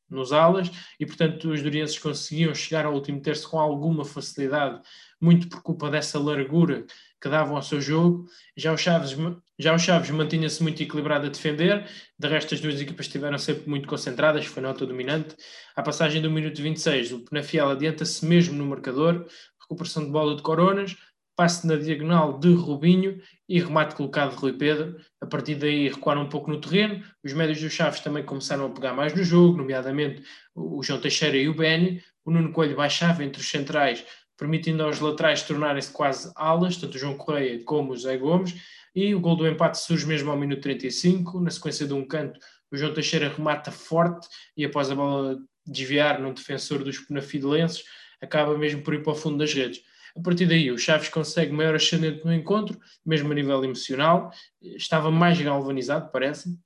nos 0.08 0.32
alas, 0.32 0.70
e 0.98 1.04
portanto 1.04 1.50
os 1.50 1.62
durienses 1.62 1.98
conseguiam 1.98 2.54
chegar 2.54 2.86
ao 2.86 2.94
último 2.94 3.20
terço 3.20 3.50
com 3.50 3.60
alguma 3.60 4.02
facilidade, 4.02 4.80
muito 5.20 5.46
por 5.50 5.62
culpa 5.62 5.90
dessa 5.90 6.18
largura 6.18 6.86
que 7.20 7.28
davam 7.28 7.54
ao 7.54 7.62
seu 7.62 7.82
jogo. 7.82 8.24
Já 8.56 8.72
o 8.72 8.78
Chaves, 8.78 9.14
já 9.58 9.74
o 9.74 9.78
Chaves 9.78 10.08
mantinha-se 10.08 10.62
muito 10.62 10.82
equilibrado 10.82 11.26
a 11.26 11.28
defender, 11.28 11.86
de 12.18 12.28
resto 12.28 12.54
as 12.54 12.62
duas 12.62 12.80
equipas 12.80 13.04
estiveram 13.04 13.36
sempre 13.36 13.68
muito 13.68 13.86
concentradas, 13.86 14.46
foi 14.46 14.62
nota 14.62 14.86
dominante. 14.86 15.36
À 15.76 15.82
passagem 15.82 16.22
do 16.22 16.30
minuto 16.30 16.62
26, 16.62 17.12
o 17.12 17.20
Penafiel 17.20 17.68
adianta-se 17.68 18.24
mesmo 18.24 18.54
no 18.54 18.64
marcador, 18.64 19.26
recuperação 19.60 20.06
de 20.06 20.10
bola 20.10 20.34
de 20.34 20.42
Coronas, 20.42 20.96
passe 21.36 21.66
na 21.66 21.76
diagonal 21.76 22.38
de 22.38 22.52
Rubinho 22.52 23.20
e 23.48 23.60
remate 23.60 23.94
colocado 23.94 24.30
de 24.30 24.36
Rui 24.36 24.52
Pedro. 24.52 24.96
A 25.20 25.26
partir 25.26 25.54
daí 25.54 25.88
recuaram 25.88 26.22
um 26.22 26.28
pouco 26.28 26.50
no 26.50 26.60
terreno. 26.60 27.02
Os 27.24 27.32
médios 27.32 27.60
dos 27.60 27.72
Chaves 27.72 28.00
também 28.00 28.24
começaram 28.24 28.66
a 28.66 28.70
pegar 28.70 28.94
mais 28.94 29.14
no 29.14 29.24
jogo, 29.24 29.58
nomeadamente 29.58 30.22
o 30.54 30.82
João 30.82 31.00
Teixeira 31.00 31.36
e 31.36 31.48
o 31.48 31.54
Beni. 31.54 32.02
O 32.24 32.30
Nuno 32.30 32.52
Coelho 32.52 32.76
baixava 32.76 33.24
entre 33.24 33.40
os 33.40 33.48
centrais, 33.48 34.04
permitindo 34.36 34.82
aos 34.82 35.00
laterais 35.00 35.42
tornarem-se 35.42 35.90
quase 35.90 36.30
alas, 36.36 36.76
tanto 36.76 36.96
o 36.96 36.98
João 36.98 37.16
Correia 37.16 37.62
como 37.64 37.92
o 37.92 37.96
Zé 37.96 38.16
Gomes. 38.16 38.54
E 38.94 39.14
o 39.14 39.20
gol 39.20 39.36
do 39.36 39.46
empate 39.46 39.78
surge 39.78 40.06
mesmo 40.06 40.30
ao 40.30 40.36
minuto 40.36 40.60
35. 40.60 41.40
Na 41.40 41.50
sequência 41.50 41.86
de 41.86 41.94
um 41.94 42.06
canto, 42.06 42.38
o 42.70 42.76
João 42.76 42.92
Teixeira 42.92 43.28
remata 43.28 43.70
forte 43.70 44.28
e 44.56 44.64
após 44.64 44.90
a 44.90 44.94
bola 44.94 45.38
desviar 45.66 46.20
num 46.20 46.34
defensor 46.34 46.82
dos 46.82 46.98
penafidelenses, 46.98 47.84
acaba 48.20 48.56
mesmo 48.58 48.82
por 48.82 48.94
ir 48.94 49.02
para 49.02 49.12
o 49.12 49.16
fundo 49.16 49.38
das 49.38 49.52
redes. 49.52 49.80
A 50.16 50.20
partir 50.20 50.46
daí, 50.46 50.70
o 50.70 50.78
Chaves 50.78 51.08
consegue 51.08 51.52
maior 51.52 51.74
ascendente 51.74 52.24
no 52.24 52.32
encontro, 52.32 52.78
mesmo 53.04 53.32
a 53.32 53.34
nível 53.34 53.64
emocional, 53.64 54.30
estava 54.60 55.10
mais 55.10 55.40
galvanizado, 55.40 56.10
parece. 56.12 56.56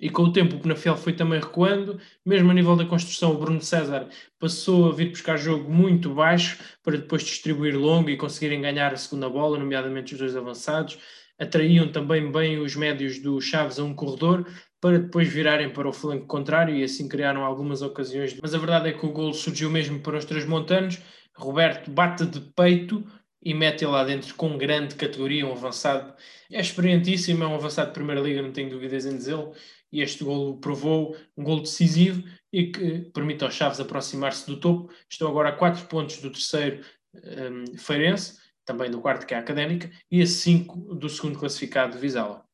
E 0.00 0.08
com 0.08 0.22
o 0.22 0.32
tempo 0.32 0.56
o 0.56 0.60
Penafiel 0.60 0.96
foi 0.96 1.12
também 1.12 1.38
recuando, 1.38 2.00
mesmo 2.24 2.50
a 2.50 2.54
nível 2.54 2.74
da 2.74 2.86
construção, 2.86 3.32
o 3.32 3.38
Bruno 3.38 3.60
César 3.60 4.08
passou 4.38 4.88
a 4.88 4.94
vir 4.94 5.10
buscar 5.10 5.36
jogo 5.36 5.70
muito 5.70 6.14
baixo 6.14 6.58
para 6.82 6.96
depois 6.96 7.22
distribuir 7.22 7.76
longo 7.76 8.08
e 8.08 8.16
conseguirem 8.16 8.62
ganhar 8.62 8.94
a 8.94 8.96
segunda 8.96 9.28
bola, 9.28 9.58
nomeadamente 9.58 10.14
os 10.14 10.18
dois 10.18 10.34
avançados. 10.34 10.98
Atraíam 11.38 11.92
também 11.92 12.32
bem 12.32 12.58
os 12.58 12.74
médios 12.74 13.18
do 13.18 13.38
Chaves 13.42 13.78
a 13.78 13.84
um 13.84 13.94
corredor 13.94 14.46
para 14.80 14.98
depois 14.98 15.28
virarem 15.28 15.68
para 15.68 15.88
o 15.88 15.92
flanco 15.92 16.26
contrário 16.26 16.74
e 16.74 16.82
assim 16.82 17.06
criaram 17.06 17.44
algumas 17.44 17.82
ocasiões. 17.82 18.34
Mas 18.40 18.54
a 18.54 18.58
verdade 18.58 18.88
é 18.88 18.92
que 18.92 19.04
o 19.04 19.12
gol 19.12 19.34
surgiu 19.34 19.68
mesmo 19.68 20.00
para 20.00 20.16
os 20.16 20.24
três 20.24 20.46
montanos 20.46 20.98
Roberto 21.40 21.90
bate 21.90 22.26
de 22.26 22.40
peito 22.40 23.04
e 23.42 23.54
mete 23.54 23.86
lá 23.86 24.04
dentro 24.04 24.34
com 24.34 24.58
grande 24.58 24.94
categoria, 24.94 25.46
um 25.46 25.52
avançado. 25.52 26.14
É 26.50 26.60
experientíssimo, 26.60 27.42
é 27.42 27.46
um 27.46 27.54
avançado 27.54 27.88
de 27.88 27.94
Primeira 27.94 28.20
Liga, 28.20 28.42
não 28.42 28.52
tenho 28.52 28.70
dúvidas 28.70 29.06
em 29.06 29.16
dizê-lo. 29.16 29.52
E 29.92 30.02
este 30.02 30.22
gol 30.22 30.58
provou 30.58 31.16
um 31.36 31.42
gol 31.42 31.60
decisivo 31.60 32.22
e 32.52 32.70
que 32.70 33.00
permite 33.12 33.42
aos 33.42 33.54
Chaves 33.54 33.80
aproximar-se 33.80 34.46
do 34.46 34.60
topo. 34.60 34.92
Estão 35.08 35.28
agora 35.28 35.48
a 35.48 35.52
4 35.52 35.86
pontos 35.86 36.18
do 36.18 36.30
terceiro 36.30 36.84
um, 37.14 37.76
Feirense, 37.76 38.38
também 38.64 38.90
do 38.90 39.00
quarto 39.00 39.26
que 39.26 39.34
é 39.34 39.36
a 39.36 39.40
Académica, 39.40 39.90
e 40.10 40.22
a 40.22 40.26
5 40.26 40.94
do 40.94 41.08
segundo 41.08 41.38
classificado 41.38 41.98
Vizela. 41.98 42.44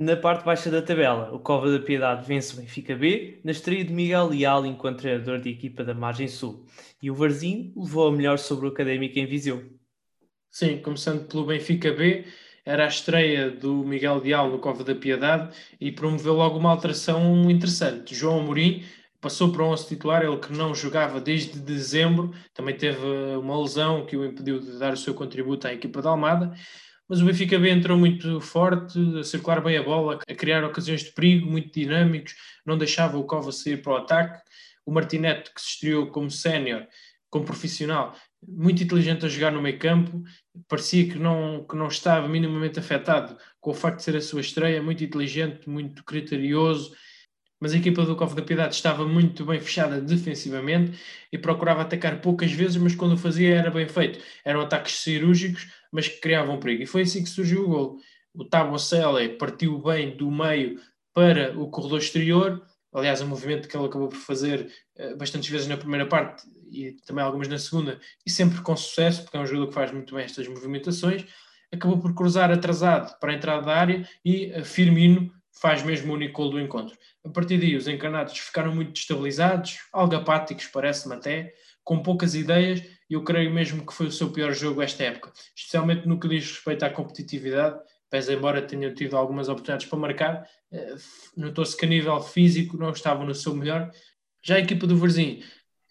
Na 0.00 0.16
parte 0.16 0.46
baixa 0.46 0.70
da 0.70 0.80
tabela, 0.80 1.30
o 1.30 1.38
Cova 1.38 1.70
da 1.70 1.78
Piedade 1.78 2.26
vence 2.26 2.54
o 2.54 2.56
Benfica 2.56 2.96
B, 2.96 3.38
na 3.44 3.50
estreia 3.50 3.84
de 3.84 3.92
Miguel 3.92 4.28
Leal 4.28 4.64
enquanto 4.64 5.00
treinador 5.00 5.38
de 5.38 5.50
equipa 5.50 5.84
da 5.84 5.92
Margem 5.92 6.26
Sul. 6.26 6.64
E 7.02 7.10
o 7.10 7.14
Varzim 7.14 7.70
levou 7.76 8.08
a 8.08 8.10
melhor 8.10 8.38
sobre 8.38 8.64
o 8.64 8.70
Académico 8.70 9.18
em 9.18 9.26
Viseu. 9.26 9.62
Sim, 10.50 10.78
começando 10.78 11.28
pelo 11.28 11.44
Benfica 11.44 11.92
B, 11.92 12.24
era 12.64 12.86
a 12.86 12.88
estreia 12.88 13.50
do 13.50 13.84
Miguel 13.84 14.22
Leal 14.22 14.48
no 14.50 14.58
Cova 14.58 14.82
da 14.82 14.94
Piedade 14.94 15.54
e 15.78 15.92
promoveu 15.92 16.32
logo 16.32 16.58
uma 16.58 16.70
alteração 16.70 17.50
interessante. 17.50 18.14
João 18.14 18.40
Amorim 18.40 18.82
passou 19.20 19.52
para 19.52 19.62
o 19.62 19.66
11 19.66 19.86
titular, 19.86 20.24
ele 20.24 20.38
que 20.38 20.50
não 20.50 20.74
jogava 20.74 21.20
desde 21.20 21.58
dezembro, 21.58 22.32
também 22.54 22.74
teve 22.74 23.04
uma 23.38 23.60
lesão 23.60 24.06
que 24.06 24.16
o 24.16 24.24
impediu 24.24 24.60
de 24.60 24.78
dar 24.78 24.94
o 24.94 24.96
seu 24.96 25.12
contributo 25.12 25.66
à 25.66 25.74
equipa 25.74 26.00
da 26.00 26.08
Almada 26.08 26.54
mas 27.10 27.20
o 27.20 27.24
Benfica 27.24 27.58
B 27.58 27.68
entrou 27.68 27.98
muito 27.98 28.40
forte, 28.40 28.96
a 29.18 29.24
circular 29.24 29.60
bem 29.60 29.76
a 29.76 29.82
bola, 29.82 30.20
a 30.28 30.34
criar 30.34 30.62
ocasiões 30.62 31.02
de 31.02 31.10
perigo, 31.10 31.50
muito 31.50 31.74
dinâmicos, 31.74 32.36
não 32.64 32.78
deixava 32.78 33.18
o 33.18 33.24
Cova 33.24 33.50
sair 33.50 33.82
para 33.82 33.92
o 33.92 33.96
ataque. 33.96 34.40
O 34.86 34.92
Martinete, 34.92 35.52
que 35.52 35.60
se 35.60 35.70
estreou 35.70 36.06
como 36.06 36.30
sénior, 36.30 36.86
como 37.28 37.44
profissional, 37.44 38.14
muito 38.46 38.84
inteligente 38.84 39.26
a 39.26 39.28
jogar 39.28 39.50
no 39.50 39.60
meio 39.60 39.76
campo, 39.76 40.22
parecia 40.68 41.08
que 41.08 41.18
não, 41.18 41.66
que 41.68 41.74
não 41.74 41.88
estava 41.88 42.28
minimamente 42.28 42.78
afetado 42.78 43.36
com 43.60 43.72
o 43.72 43.74
facto 43.74 43.98
de 43.98 44.04
ser 44.04 44.14
a 44.14 44.20
sua 44.20 44.40
estreia, 44.40 44.80
muito 44.80 45.02
inteligente, 45.02 45.68
muito 45.68 46.04
criterioso, 46.04 46.94
mas 47.60 47.74
a 47.74 47.76
equipa 47.76 48.04
do 48.04 48.14
Cofre 48.14 48.36
da 48.36 48.46
Piedade 48.46 48.74
estava 48.74 49.04
muito 49.04 49.44
bem 49.44 49.60
fechada 49.60 50.00
defensivamente 50.00 50.98
e 51.30 51.36
procurava 51.36 51.82
atacar 51.82 52.20
poucas 52.20 52.52
vezes, 52.52 52.76
mas 52.76 52.94
quando 52.94 53.12
o 53.14 53.18
fazia 53.18 53.56
era 53.56 53.70
bem 53.70 53.86
feito. 53.86 54.18
Eram 54.44 54.60
ataques 54.60 54.94
cirúrgicos, 54.94 55.68
mas 55.90 56.08
que 56.08 56.20
criavam 56.20 56.58
perigo. 56.58 56.82
E 56.82 56.86
foi 56.86 57.02
assim 57.02 57.22
que 57.22 57.28
surgiu 57.28 57.64
o 57.64 57.68
gol. 57.68 57.98
O 58.34 58.44
Tabo 58.44 58.78
Sele 58.78 59.30
partiu 59.30 59.78
bem 59.78 60.16
do 60.16 60.30
meio 60.30 60.80
para 61.12 61.58
o 61.58 61.68
corredor 61.68 61.98
exterior, 61.98 62.62
aliás, 62.92 63.20
um 63.20 63.26
movimento 63.26 63.68
que 63.68 63.76
ele 63.76 63.86
acabou 63.86 64.08
por 64.08 64.18
fazer 64.18 64.70
uh, 64.98 65.16
bastantes 65.16 65.48
vezes 65.48 65.66
na 65.66 65.76
primeira 65.76 66.06
parte 66.06 66.46
e 66.70 66.92
também 67.04 67.24
algumas 67.24 67.48
na 67.48 67.58
segunda, 67.58 68.00
e 68.24 68.30
sempre 68.30 68.60
com 68.62 68.76
sucesso, 68.76 69.22
porque 69.24 69.36
é 69.36 69.40
um 69.40 69.46
jogador 69.46 69.68
que 69.68 69.74
faz 69.74 69.90
muito 69.90 70.14
bem 70.14 70.24
estas 70.24 70.46
movimentações. 70.46 71.26
Acabou 71.72 71.98
por 71.98 72.14
cruzar 72.14 72.50
atrasado 72.50 73.18
para 73.18 73.32
a 73.32 73.34
entrada 73.34 73.62
da 73.62 73.76
área 73.76 74.08
e 74.24 74.52
uh, 74.52 74.64
Firmino 74.64 75.32
faz 75.60 75.82
mesmo 75.82 76.12
o 76.12 76.14
único 76.14 76.40
gol 76.40 76.50
do 76.50 76.60
encontro. 76.60 76.96
A 77.24 77.28
partir 77.28 77.58
daí, 77.58 77.76
os 77.76 77.86
encarnados 77.86 78.38
ficaram 78.38 78.74
muito 78.74 78.92
destabilizados, 78.92 79.78
algo 79.92 80.14
apáticos, 80.14 80.66
parece-me 80.66 81.14
até, 81.14 81.52
com 81.84 82.02
poucas 82.02 82.34
ideias, 82.34 82.82
eu 83.14 83.24
creio 83.24 83.52
mesmo 83.52 83.84
que 83.84 83.92
foi 83.92 84.06
o 84.06 84.12
seu 84.12 84.30
pior 84.32 84.52
jogo 84.52 84.82
esta 84.82 85.02
época, 85.04 85.32
especialmente 85.56 86.06
no 86.06 86.18
que 86.18 86.28
diz 86.28 86.50
respeito 86.50 86.84
à 86.84 86.90
competitividade. 86.90 87.78
Pese 88.08 88.34
embora 88.34 88.60
tenham 88.62 88.92
tido 88.92 89.16
algumas 89.16 89.48
oportunidades 89.48 89.86
para 89.86 89.98
marcar, 89.98 90.48
eh, 90.72 90.96
notou-se 91.36 91.76
que 91.76 91.84
a 91.84 91.88
nível 91.88 92.20
físico 92.20 92.76
não 92.76 92.90
estavam 92.90 93.24
no 93.24 93.34
seu 93.34 93.54
melhor. 93.54 93.90
Já 94.42 94.56
a 94.56 94.60
equipa 94.60 94.86
do 94.86 94.96
Varzim 94.96 95.42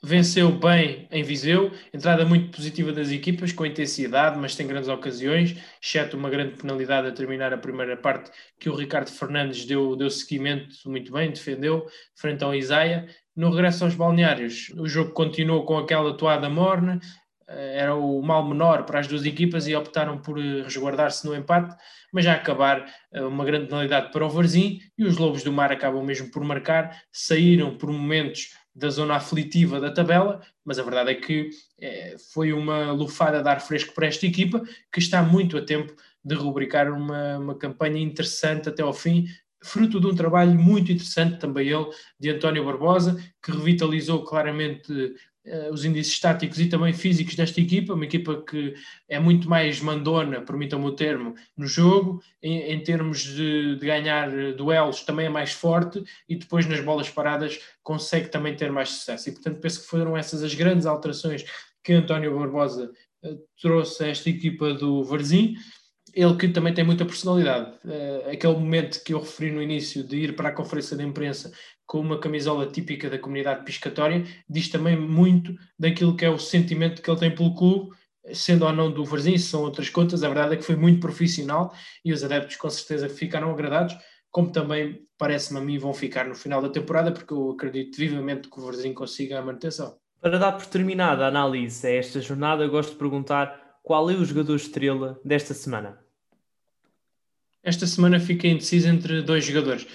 venceu 0.01 0.49
bem 0.51 1.08
em 1.12 1.23
Viseu, 1.23 1.71
entrada 1.93 2.25
muito 2.25 2.55
positiva 2.55 2.91
das 2.91 3.12
equipas, 3.12 3.51
com 3.51 3.65
intensidade, 3.65 4.38
mas 4.39 4.55
tem 4.55 4.65
grandes 4.65 4.89
ocasiões, 4.89 5.58
exceto 5.82 6.15
uma 6.15 6.29
grande 6.29 6.55
penalidade 6.55 7.08
a 7.08 7.12
terminar 7.12 7.53
a 7.53 7.58
primeira 7.58 7.97
parte, 7.97 8.32
que 8.60 8.69
o 8.69 8.75
Ricardo 8.75 9.10
Fernandes 9.10 9.65
deu, 9.65 9.95
deu 9.95 10.10
seguimento 10.10 10.75
muito 10.86 11.12
bem, 11.12 11.29
defendeu, 11.29 11.86
frente 12.15 12.43
ao 12.43 12.55
Isaia. 12.55 13.08
No 13.39 13.52
regresso 13.52 13.86
aos 13.86 13.95
balneários, 13.95 14.69
o 14.75 14.86
jogo 14.86 15.12
continuou 15.12 15.63
com 15.63 15.78
aquela 15.78 16.13
toada 16.13 16.49
morna, 16.49 16.99
eh, 17.47 17.78
era 17.78 17.95
o 17.95 18.21
mal 18.21 18.45
menor 18.45 18.84
para 18.84 18.99
as 18.99 19.08
duas 19.08 19.25
equipas 19.25 19.65
e 19.65 19.73
optaram 19.73 20.17
por 20.17 20.38
eh, 20.38 20.62
resguardar-se 20.63 21.25
no 21.25 21.34
empate, 21.34 21.73
mas 22.12 22.25
já 22.25 22.34
acabar 22.34 22.93
eh, 23.13 23.21
uma 23.21 23.45
grande 23.45 23.67
penalidade 23.67 24.12
para 24.12 24.25
o 24.25 24.30
Varzim 24.30 24.82
e 24.97 25.06
os 25.06 25.15
Lobos 25.15 25.41
do 25.41 25.54
Mar 25.54 25.71
acabam 25.71 26.04
mesmo 26.04 26.30
por 26.30 26.43
marcar, 26.43 27.02
saíram 27.13 27.78
por 27.78 27.89
momentos 27.89 28.58
da 28.75 28.89
zona 28.89 29.15
aflitiva 29.15 29.80
da 29.80 29.89
tabela, 29.89 30.41
mas 30.65 30.78
a 30.78 30.84
verdade 30.84 31.12
é 31.12 31.15
que 31.15 31.49
foi 32.34 32.52
uma 32.52 32.91
lufada 32.91 33.41
de 33.41 33.47
ar 33.47 33.62
fresco 33.62 33.93
para 33.93 34.08
esta 34.08 34.25
equipa, 34.25 34.62
que 34.91 34.99
está 34.99 35.23
muito 35.23 35.58
a 35.58 35.62
tempo 35.62 35.93
de 36.25 36.36
rubricar 36.36 36.91
uma, 36.91 37.38
uma 37.38 37.58
campanha 37.58 38.02
interessante 38.02 38.67
até 38.67 38.84
ao 38.84 38.93
fim, 38.93 39.28
fruto 39.62 40.00
de 40.00 40.08
um 40.08 40.15
trabalho 40.15 40.58
muito 40.58 40.91
interessante 40.91 41.39
também 41.39 41.67
ele, 41.67 41.88
de 42.19 42.30
António 42.30 42.65
Barbosa, 42.65 43.22
que 43.43 43.52
revitalizou 43.52 44.24
claramente 44.24 44.91
uh, 44.93 45.74
os 45.74 45.84
índices 45.84 46.13
estáticos 46.13 46.60
e 46.60 46.67
também 46.67 46.93
físicos 46.93 47.36
desta 47.36 47.60
equipa, 47.60 47.93
uma 47.93 48.06
equipa 48.06 48.41
que 48.41 48.74
é 49.08 49.19
muito 49.19 49.50
mais 49.50 49.82
mandona, 49.82 50.41
permitam-me 50.41 50.86
o 50.86 50.91
termo, 50.91 51.36
no 51.58 51.67
jogo, 51.67 52.22
em, 52.41 52.72
em 52.72 52.84
termos 52.84 53.24
de, 53.24 53.76
de, 53.76 53.86
ganhar 53.86 54.30
duelos 54.54 55.02
também 55.02 55.26
é 55.26 55.30
mais 55.30 55.52
forte 55.52 56.04
e 56.28 56.36
depois 56.36 56.65
nas 56.65 56.80
bolas 56.80 57.10
paradas 57.10 57.60
consegue 57.84 58.30
também 58.30 58.56
ter 58.56 58.72
mais 58.72 58.89
sucesso. 58.89 59.30
E 59.30 59.32
portanto 59.34 59.60
penso 59.60 59.82
que 59.82 59.88
foram 59.88 60.15
essas 60.15 60.41
as 60.41 60.54
grandes 60.54 60.86
alterações 60.86 61.43
que 61.84 61.93
António 61.93 62.38
Barbosa 62.38 62.91
uh, 63.24 63.38
trouxe 63.62 64.06
a 64.06 64.08
esta 64.08 64.30
equipa 64.30 64.74
do 64.74 65.04
Varzim 65.04 65.56
ele 66.13 66.36
que 66.36 66.48
também 66.48 66.74
tem 66.74 66.84
muita 66.84 67.06
personalidade. 67.06 67.72
Uh, 67.84 68.30
aquele 68.32 68.54
momento 68.54 69.04
que 69.04 69.13
eu 69.13 69.19
referi 69.19 69.52
no 69.52 69.62
início 69.62 70.04
de 70.04 70.17
ir 70.17 70.36
para 70.36 70.50
a 70.50 70.52
conferência 70.52 70.95
de 70.95 71.04
imprensa 71.04 71.52
com 71.86 72.00
uma 72.00 72.19
camisola 72.19 72.67
típica 72.67 73.10
da 73.10 73.17
comunidade 73.17 73.65
piscatória, 73.65 74.24
diz 74.48 74.69
também 74.69 74.95
muito 74.95 75.56
daquilo 75.78 76.15
que 76.15 76.24
é 76.24 76.30
o 76.30 76.38
sentimento 76.38 77.02
que 77.02 77.10
ele 77.10 77.19
tem 77.19 77.34
pelo 77.34 77.56
clube, 77.56 77.95
sendo 78.32 78.65
ou 78.65 78.72
não 78.72 78.91
do 78.91 79.04
Varzim, 79.04 79.38
são 79.38 79.63
outras 79.63 79.89
contas, 79.89 80.24
a 80.24 80.28
verdade 80.28 80.54
é 80.54 80.58
que 80.58 80.63
foi 80.63 80.76
muito 80.76 81.00
profissional 81.00 81.74
e 82.06 82.13
os 82.13 82.24
adeptos 82.24 82.58
com 82.58 82.69
certeza 82.69 83.10
ficaram 83.10 83.50
agradados, 83.50 83.98
como 84.30 84.52
também 84.52 85.00
parece-me 85.17 85.60
a 85.60 85.63
mim 85.63 85.80
vão 85.80 85.93
ficar 85.93 86.28
no 86.28 86.36
final 86.36 86.62
da 86.62 86.69
temporada, 86.69 87.12
porque 87.12 87.34
eu 87.34 87.52
acredito 87.52 87.98
vivamente 87.98 88.50
que 88.50 88.60
o 88.60 88.63
Varzim 88.63 88.93
consiga 88.93 89.39
a 89.39 89.41
manutenção. 89.41 89.98
Para 90.22 90.38
dar 90.38 90.52
por 90.52 90.65
terminada 90.65 91.26
a 91.26 91.30
análise 91.30 91.88
a 91.88 91.91
esta 91.91 92.22
jornada, 92.22 92.67
gosto 92.67 92.91
de 92.91 92.98
perguntar 92.98 93.68
qual 93.84 94.10
é 94.10 94.13
o 94.13 94.26
jogador 94.26 94.56
estrela 94.56 95.20
desta 95.24 95.54
semana? 95.54 96.00
Esta 97.63 97.86
semana 97.86 98.20
fica 98.20 98.48
indeciso 98.48 98.88
entre 98.88 99.22
dois 99.22 99.46
jogadores. 99.46 99.86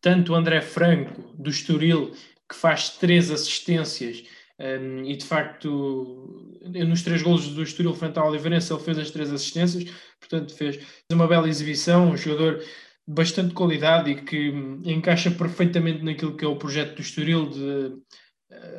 Tanto 0.00 0.32
o 0.32 0.34
André 0.34 0.60
Franco, 0.60 1.34
do 1.36 1.50
Estoril, 1.50 2.12
que 2.48 2.56
faz 2.56 2.90
três 2.90 3.30
assistências, 3.30 4.24
um, 4.60 5.04
e 5.04 5.16
de 5.16 5.24
facto, 5.24 6.50
nos 6.64 7.02
três 7.02 7.22
golos 7.22 7.48
do 7.48 7.62
Estoril 7.62 7.94
frente 7.94 8.18
ao 8.18 8.28
Oliveirense, 8.28 8.72
ele 8.72 8.82
fez 8.82 8.98
as 8.98 9.10
três 9.10 9.32
assistências, 9.32 9.84
portanto, 10.18 10.52
fez 10.52 10.84
uma 11.12 11.28
bela 11.28 11.48
exibição. 11.48 12.10
Um 12.10 12.16
jogador 12.16 12.58
de 12.58 12.66
bastante 13.06 13.54
qualidade 13.54 14.10
e 14.10 14.22
que 14.22 14.48
encaixa 14.84 15.30
perfeitamente 15.30 16.02
naquilo 16.02 16.36
que 16.36 16.44
é 16.44 16.48
o 16.48 16.56
projeto 16.56 16.96
do 16.96 17.02
Estoril 17.02 17.48
de 17.48 17.60
uh, 17.60 18.02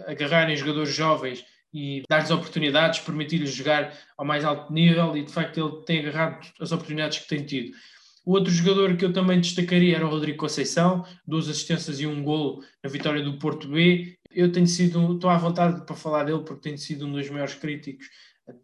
agarrarem 0.08 0.58
jogadores 0.58 0.94
jovens 0.94 1.46
e 1.74 2.04
dar-lhes 2.10 2.32
oportunidades, 2.32 3.00
permitir-lhes 3.00 3.54
jogar 3.54 3.94
ao 4.18 4.26
mais 4.26 4.44
alto 4.44 4.72
nível 4.74 5.16
e 5.16 5.24
de 5.24 5.32
facto 5.32 5.60
ele 5.60 5.84
tem 5.86 6.00
agarrado 6.00 6.48
as 6.60 6.72
oportunidades 6.72 7.20
que 7.20 7.28
tem 7.28 7.46
tido. 7.46 7.72
O 8.26 8.34
outro 8.34 8.52
jogador 8.52 8.96
que 8.96 9.06
eu 9.06 9.14
também 9.14 9.40
destacaria 9.40 9.96
era 9.96 10.06
o 10.06 10.10
Rodrigo 10.10 10.38
Conceição, 10.38 11.06
duas 11.26 11.48
assistências 11.48 12.00
e 12.00 12.06
um 12.06 12.24
golo 12.24 12.64
na 12.84 12.90
vitória 12.90 13.24
do 13.24 13.40
Porto 13.40 13.68
B. 13.68 14.18
Eu 14.30 14.52
tenho 14.52 14.68
sido, 14.68 15.16
estou 15.16 15.30
à 15.30 15.38
vontade 15.38 15.86
para 15.86 15.96
falar 15.96 16.26
dele, 16.26 16.44
porque 16.44 16.62
tenho 16.62 16.78
sido 16.78 17.08
um 17.08 17.12
dos 17.12 17.30
maiores 17.30 17.56
críticos 17.56 18.08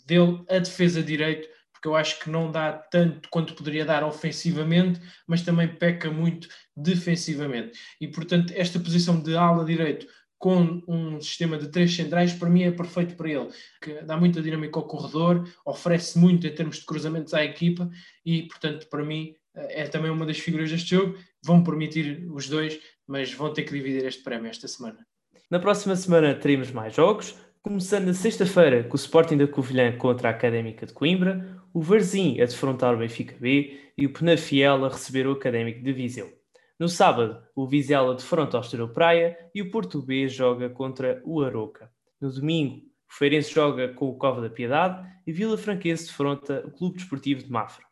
dele, 0.06 0.44
a 0.50 0.60
defesa 0.60 1.02
de 1.02 1.08
direito, 1.08 1.48
porque 1.72 1.88
eu 1.88 1.96
acho 1.96 2.20
que 2.20 2.30
não 2.30 2.52
dá 2.52 2.74
tanto 2.74 3.30
quanto 3.30 3.56
poderia 3.56 3.86
dar 3.86 4.04
ofensivamente, 4.04 5.00
mas 5.28 5.42
também 5.42 5.68
peca 5.68 6.12
muito 6.12 6.48
defensivamente. 6.76 7.80
E 8.00 8.08
portanto, 8.08 8.54
esta 8.56 8.80
posição 8.80 9.20
de 9.20 9.36
ala 9.36 9.66
direito 9.66 10.06
com 10.38 10.82
um 10.88 11.20
sistema 11.20 11.58
de 11.58 11.70
três 11.70 11.96
centrais, 11.96 12.34
para 12.34 12.50
mim 12.50 12.64
é 12.64 12.72
perfeito 12.72 13.16
para 13.16 13.30
ele, 13.30 13.48
que 13.82 13.94
dá 14.02 14.18
muita 14.18 14.42
dinâmica 14.42 14.78
ao 14.78 14.88
corredor, 14.88 15.48
oferece 15.66 16.20
muito 16.20 16.46
em 16.46 16.54
termos 16.54 16.78
de 16.78 16.86
cruzamentos 16.86 17.34
à 17.34 17.44
equipa 17.44 17.90
e, 18.26 18.44
portanto, 18.44 18.88
para 18.90 19.04
mim 19.04 19.34
é 19.56 19.88
também 19.88 20.12
uma 20.12 20.26
das 20.26 20.38
figuras 20.38 20.70
deste 20.70 20.96
jogo. 20.96 21.18
Vão 21.44 21.64
permitir 21.64 22.28
os 22.32 22.50
dois, 22.50 22.80
mas 23.08 23.34
vão 23.34 23.54
ter 23.54 23.64
que 23.64 23.74
dividir 23.74 24.06
este 24.06 24.24
prémio 24.24 24.50
esta 24.50 24.68
semana. 24.68 25.06
Na 25.50 25.60
próxima 25.60 25.96
semana 25.96 26.34
teremos 26.36 26.72
mais 26.72 26.94
jogos, 26.94 27.36
começando 27.62 28.06
na 28.06 28.14
sexta-feira 28.14 28.84
com 28.84 28.94
o 28.94 28.96
Sporting 28.96 29.38
da 29.38 29.48
Covilhã 29.48 29.96
contra 29.98 30.30
a 30.30 30.32
Académica 30.32 30.86
de 30.86 30.94
Coimbra, 30.94 31.62
o 31.74 31.82
Varzim 31.82 32.40
a 32.42 32.46
defrontar 32.46 32.94
o 32.94 32.98
Benfica 32.98 33.36
B 33.40 33.80
e 33.98 34.06
o 34.06 34.14
Penafiel 34.14 34.86
a 34.86 34.90
receber 34.90 35.28
o 35.28 35.32
Académico 35.32 35.84
de 35.84 35.94
Viseu. 35.94 36.32
No 36.78 36.90
sábado, 36.90 37.42
o 37.56 37.66
Vizela 37.66 38.14
defronta 38.14 38.58
ao 38.58 38.62
Estoril 38.62 38.90
Praia 38.90 39.38
e 39.56 39.62
o 39.62 39.72
B 40.02 40.28
joga 40.28 40.70
contra 40.70 41.22
o 41.24 41.42
Aroca. 41.42 41.90
No 42.20 42.30
domingo, 42.30 42.82
o 43.10 43.14
Feirense 43.18 43.54
joga 43.54 43.94
com 43.94 44.10
o 44.10 44.18
Cova 44.18 44.42
da 44.42 44.50
Piedade 44.50 45.08
e 45.26 45.32
Vila 45.32 45.58
Franquense 45.58 46.08
defronta 46.08 46.66
o 46.68 46.72
Clube 46.72 46.98
Desportivo 46.98 47.42
de 47.42 47.50
Mafra. 47.50 47.86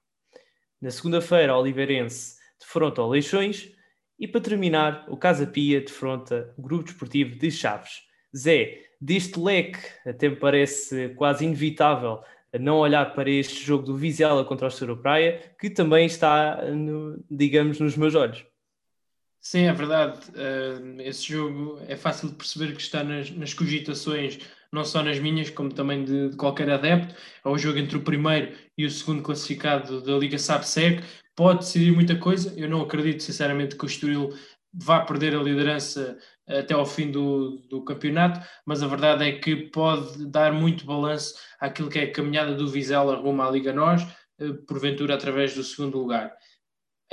Na 0.82 0.92
segunda-feira, 0.92 1.56
o 1.56 1.62
Oliveirense 1.62 2.36
defronta 2.60 3.02
o 3.02 3.08
Leixões. 3.08 3.72
E 4.20 4.28
para 4.28 4.42
terminar, 4.42 5.06
o 5.08 5.16
Casa 5.16 5.48
Pia 5.48 5.80
defronta 5.80 6.54
o 6.58 6.62
Grupo 6.62 6.84
Desportivo 6.84 7.38
de 7.38 7.50
Chaves. 7.52 8.02
Zé, 8.36 8.82
deste 9.00 9.40
leque, 9.40 9.80
até 10.06 10.28
me 10.28 10.36
parece 10.36 11.10
quase 11.16 11.46
inevitável 11.46 12.22
não 12.60 12.80
olhar 12.80 13.16
para 13.16 13.30
este 13.30 13.64
jogo 13.64 13.86
do 13.86 13.96
Vizela 13.96 14.44
contra 14.44 14.66
o 14.66 14.70
Estouro 14.70 14.98
Praia, 14.98 15.56
que 15.58 15.70
também 15.70 16.06
está, 16.06 16.62
no, 16.66 17.24
digamos, 17.32 17.80
nos 17.80 17.96
meus 17.96 18.14
olhos. 18.14 18.46
Sim, 19.46 19.66
é 19.66 19.74
verdade. 19.74 20.20
Uh, 20.30 21.02
esse 21.02 21.34
jogo 21.34 21.80
é 21.86 21.98
fácil 21.98 22.30
de 22.30 22.36
perceber 22.36 22.74
que 22.74 22.82
está 22.82 23.04
nas, 23.04 23.30
nas 23.30 23.54
cogitações 23.54 24.40
não 24.72 24.84
só 24.86 25.04
nas 25.04 25.20
minhas, 25.20 25.50
como 25.52 25.72
também 25.72 26.04
de, 26.04 26.30
de, 26.30 26.38
qualquer 26.38 26.70
adepto. 26.70 27.14
É 27.46 27.50
o 27.50 27.58
jogo 27.58 27.78
entre 27.78 27.98
o 27.98 28.02
primeiro 28.02 28.58
e 28.78 28.86
o 28.86 28.90
segundo 28.90 29.22
classificado 29.22 30.02
da 30.02 30.18
Liga 30.18 30.38
SAPSEC. 30.40 31.04
Pode 31.36 31.60
decidir 31.60 31.92
muita 31.92 32.16
coisa. 32.16 32.54
Eu 32.58 32.70
não 32.70 32.82
acredito, 32.82 33.22
sinceramente, 33.22 33.76
que 33.76 33.84
o 33.84 33.86
Estoril 33.86 34.30
vá 34.74 35.02
perder 35.02 35.36
a 35.36 35.44
liderança 35.44 36.18
até 36.48 36.74
ao 36.74 36.86
fim 36.86 37.12
do, 37.12 37.58
do 37.70 37.84
campeonato, 37.84 38.40
mas 38.66 38.82
a 38.82 38.88
verdade 38.88 39.26
é 39.26 39.34
que 39.34 39.56
pode 39.56 40.26
dar 40.26 40.52
muito 40.54 40.86
balanço 40.86 41.36
àquilo 41.60 41.90
que 41.90 42.00
é 42.00 42.04
a 42.04 42.12
caminhada 42.12 42.56
do 42.56 42.68
Vizela 42.68 43.16
rumo 43.16 43.42
à 43.42 43.52
Liga 43.52 43.72
Nós, 43.72 44.02
eh, 44.40 44.52
porventura 44.68 45.14
através 45.14 45.54
do 45.56 45.64
segundo 45.64 45.98
lugar. 45.98 46.34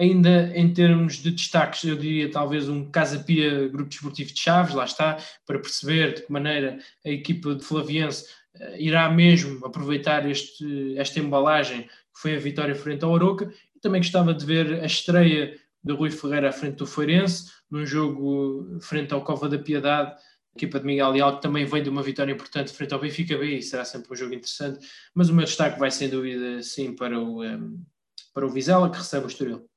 Ainda 0.01 0.51
em 0.57 0.73
termos 0.73 1.17
de 1.17 1.31
destaques, 1.31 1.85
eu 1.85 1.95
diria 1.95 2.31
talvez 2.31 2.71
um 2.71 2.91
Casa 2.91 3.19
Pia 3.19 3.69
Grupo 3.69 3.91
Desportivo 3.91 4.33
de 4.33 4.41
Chaves, 4.41 4.75
lá 4.75 4.87
está, 4.87 5.19
para 5.45 5.59
perceber 5.59 6.15
de 6.15 6.23
que 6.23 6.33
maneira 6.33 6.79
a 7.05 7.11
equipa 7.11 7.55
de 7.55 7.63
Flaviense 7.63 8.25
uh, 8.55 8.77
irá 8.79 9.11
mesmo 9.11 9.63
aproveitar 9.67 10.27
este, 10.27 10.97
esta 10.97 11.21
embalagem 11.21 11.83
que 11.83 12.21
foi 12.23 12.35
a 12.35 12.39
vitória 12.39 12.75
frente 12.75 13.05
ao 13.05 13.15
Aroca. 13.15 13.53
E 13.77 13.81
também 13.81 14.01
gostava 14.01 14.33
de 14.33 14.47
ver 14.47 14.81
a 14.83 14.87
estreia 14.87 15.55
de 15.85 15.93
Rui 15.93 16.11
Ferreira 16.11 16.49
à 16.49 16.53
frente 16.53 16.77
do 16.77 16.87
Feirense, 16.87 17.51
num 17.71 17.85
jogo 17.85 18.79
frente 18.81 19.13
ao 19.13 19.23
Cova 19.23 19.51
da 19.51 19.59
Piedade, 19.59 20.15
equipa 20.57 20.81
de 20.81 20.87
Miguel 20.87 21.11
Leal, 21.11 21.37
que 21.37 21.43
também 21.43 21.67
vem 21.67 21.83
de 21.83 21.91
uma 21.91 22.03
vitória 22.03 22.33
importante 22.33 22.73
frente 22.73 22.95
ao 22.95 23.01
Benfica 23.01 23.37
B, 23.37 23.59
e 23.59 23.63
será 23.63 23.85
sempre 23.85 24.11
um 24.11 24.17
jogo 24.17 24.33
interessante. 24.33 24.79
Mas 25.15 25.29
o 25.29 25.35
meu 25.35 25.45
destaque 25.45 25.79
vai 25.79 25.91
sem 25.91 26.09
dúvida 26.09 26.63
sim 26.63 26.97
para 26.97 27.19
o, 27.19 27.45
um, 27.45 27.85
para 28.33 28.47
o 28.47 28.51
Vizela, 28.51 28.91
que 28.91 28.97
recebe 28.97 29.27
o 29.27 29.29
Estoril. 29.29 29.70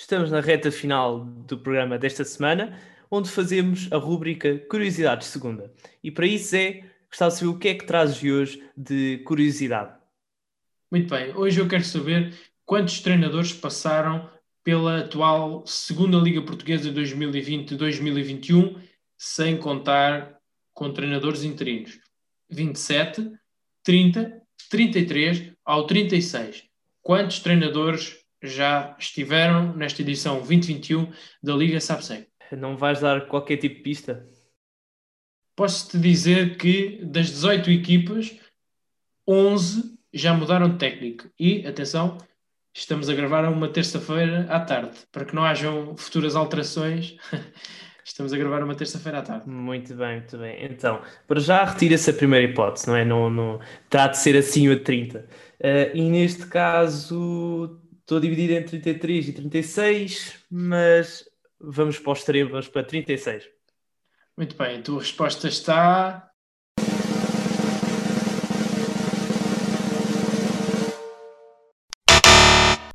Estamos 0.00 0.30
na 0.30 0.40
reta 0.40 0.70
final 0.70 1.24
do 1.24 1.58
programa 1.58 1.98
desta 1.98 2.22
semana, 2.22 2.80
onde 3.10 3.28
fazemos 3.28 3.88
a 3.90 3.96
rúbrica 3.96 4.56
Curiosidades 4.70 5.26
Segunda. 5.26 5.74
E 6.04 6.08
para 6.08 6.24
isso 6.24 6.54
é, 6.54 6.84
gostava 7.08 7.32
de 7.32 7.38
saber 7.38 7.50
o 7.50 7.58
que 7.58 7.68
é 7.68 7.74
que 7.74 7.84
trazes 7.84 8.22
hoje 8.22 8.62
de 8.76 9.18
curiosidade. 9.26 9.92
Muito 10.88 11.10
bem, 11.10 11.36
hoje 11.36 11.60
eu 11.60 11.66
quero 11.66 11.82
saber 11.82 12.32
quantos 12.64 13.00
treinadores 13.00 13.52
passaram 13.52 14.30
pela 14.62 15.00
atual 15.00 15.66
Segunda 15.66 16.16
Liga 16.18 16.42
Portuguesa 16.42 16.92
2020-2021 16.92 18.80
sem 19.16 19.56
contar 19.56 20.38
com 20.72 20.92
treinadores 20.92 21.42
interinos. 21.42 21.98
27, 22.48 23.32
30, 23.82 24.42
33 24.70 25.54
ao 25.64 25.88
36. 25.88 26.62
Quantos 27.02 27.40
treinadores 27.40 28.17
já 28.42 28.96
estiveram 28.98 29.74
nesta 29.76 30.02
edição 30.02 30.36
2021 30.36 31.12
da 31.42 31.54
Liga 31.54 31.80
Sapsec? 31.80 32.28
Não 32.52 32.76
vais 32.76 33.00
dar 33.00 33.26
qualquer 33.26 33.56
tipo 33.56 33.76
de 33.76 33.82
pista? 33.82 34.26
Posso-te 35.54 35.98
dizer 35.98 36.56
que 36.56 37.00
das 37.04 37.26
18 37.26 37.70
equipas, 37.70 38.36
11 39.26 39.98
já 40.12 40.32
mudaram 40.32 40.70
de 40.70 40.78
técnico. 40.78 41.28
E, 41.38 41.66
atenção, 41.66 42.16
estamos 42.72 43.08
a 43.08 43.14
gravar 43.14 43.44
uma 43.44 43.68
terça-feira 43.68 44.46
à 44.48 44.60
tarde, 44.60 44.96
para 45.10 45.24
que 45.24 45.34
não 45.34 45.44
hajam 45.44 45.96
futuras 45.96 46.36
alterações. 46.36 47.16
Estamos 48.04 48.32
a 48.32 48.38
gravar 48.38 48.62
uma 48.62 48.74
terça-feira 48.74 49.18
à 49.18 49.22
tarde. 49.22 49.50
Muito 49.50 49.94
bem, 49.94 50.20
muito 50.20 50.38
bem. 50.38 50.64
Então, 50.64 51.02
para 51.26 51.38
já 51.40 51.62
retira-se 51.62 52.08
a 52.08 52.14
primeira 52.14 52.50
hipótese, 52.50 52.86
não 52.86 52.96
é? 52.96 53.04
Não, 53.04 53.28
não, 53.28 53.60
terá 53.90 54.08
de 54.08 54.16
ser 54.16 54.34
acima 54.34 54.76
de 54.76 54.80
30. 54.80 55.18
Uh, 55.18 55.26
e 55.94 56.08
neste 56.08 56.46
caso, 56.46 57.78
estou 58.08 58.18
dividido 58.18 58.54
entre 58.54 58.80
33 58.80 59.28
e 59.28 59.32
36, 59.34 60.34
mas 60.50 61.28
vamos 61.60 61.98
para 61.98 62.12
os 62.12 62.20
extremos, 62.20 62.66
para 62.66 62.82
36. 62.82 63.46
Muito 64.34 64.56
bem, 64.56 64.78
a 64.78 64.82
tua 64.82 65.00
resposta 65.00 65.46
está. 65.46 66.30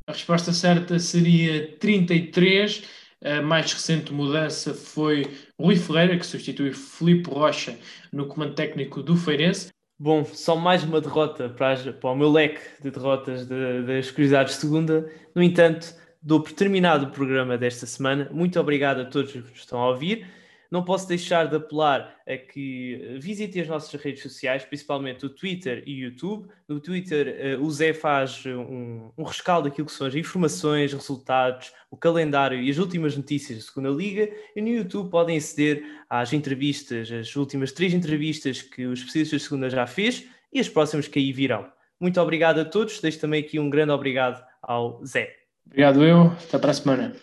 A 0.07 0.11
resposta 0.11 0.51
certa 0.51 0.97
seria 0.97 1.77
33 1.77 2.83
a 3.23 3.39
mais 3.39 3.71
recente 3.71 4.11
mudança 4.11 4.73
foi 4.73 5.31
Rui 5.59 5.75
Ferreira, 5.75 6.17
que 6.17 6.25
substitui 6.25 6.73
Filipe 6.73 7.29
Rocha 7.29 7.77
no 8.11 8.25
comando 8.25 8.55
técnico 8.55 9.03
do 9.03 9.15
Feirense. 9.15 9.71
Bom, 10.03 10.25
só 10.25 10.57
mais 10.57 10.83
uma 10.83 10.99
derrota 10.99 11.47
para, 11.47 11.93
para 11.93 12.09
o 12.09 12.13
meu 12.13 12.29
leque 12.29 12.59
de 12.81 12.91
derrotas 12.91 13.45
de, 13.47 13.83
das 13.83 14.11
curiosidades 14.11 14.55
de 14.55 14.59
segunda. 14.59 15.09
No 15.33 15.41
entanto, 15.41 15.95
dou 16.21 16.41
por 16.41 16.51
terminado 16.51 17.05
o 17.05 17.09
programa 17.09 17.57
desta 17.57 17.85
semana. 17.85 18.29
Muito 18.29 18.59
obrigado 18.59 18.99
a 18.99 19.05
todos 19.05 19.31
que 19.31 19.41
estão 19.55 19.79
a 19.79 19.87
ouvir. 19.87 20.27
Não 20.73 20.83
posso 20.83 21.07
deixar 21.07 21.47
de 21.47 21.55
apelar 21.55 22.15
a 22.27 22.35
que 22.35 23.19
visitem 23.19 23.61
as 23.61 23.67
nossas 23.67 23.93
redes 24.01 24.23
sociais, 24.23 24.65
principalmente 24.65 25.23
o 25.23 25.29
Twitter 25.29 25.83
e 25.85 25.93
o 25.93 26.07
YouTube. 26.07 26.47
No 26.67 26.79
Twitter, 26.79 27.27
eh, 27.27 27.57
o 27.57 27.69
Zé 27.69 27.93
faz 27.93 28.43
um, 28.47 29.11
um 29.15 29.23
rescaldo 29.23 29.69
daquilo 29.69 29.85
que 29.85 29.93
são 29.93 30.07
as 30.07 30.15
informações, 30.15 30.91
resultados, 30.91 31.71
o 31.91 31.95
calendário 31.95 32.59
e 32.59 32.71
as 32.71 32.79
últimas 32.79 33.15
notícias 33.15 33.59
da 33.59 33.63
Segunda 33.63 33.89
Liga. 33.89 34.27
E 34.55 34.61
no 34.63 34.67
YouTube 34.67 35.11
podem 35.11 35.37
aceder 35.37 35.83
às 36.09 36.33
entrevistas, 36.33 37.11
as 37.11 37.35
últimas 37.35 37.71
três 37.71 37.93
entrevistas 37.93 38.63
que 38.63 38.87
os 38.87 38.97
especialistas 38.97 39.43
da 39.43 39.47
Segunda 39.47 39.69
já 39.69 39.85
fez 39.85 40.27
e 40.51 40.59
as 40.59 40.67
próximas 40.67 41.07
que 41.07 41.19
aí 41.19 41.31
virão. 41.31 41.71
Muito 41.99 42.19
obrigado 42.19 42.57
a 42.57 42.65
todos. 42.65 42.99
Deixo 42.99 43.19
também 43.19 43.43
aqui 43.43 43.59
um 43.59 43.69
grande 43.69 43.91
obrigado 43.91 44.43
ao 44.59 45.05
Zé. 45.05 45.35
Obrigado 45.67 46.03
eu. 46.03 46.31
Até 46.47 46.57
para 46.57 46.71
a 46.71 46.73
semana. 46.73 47.15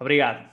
Obrigado. 0.00 0.51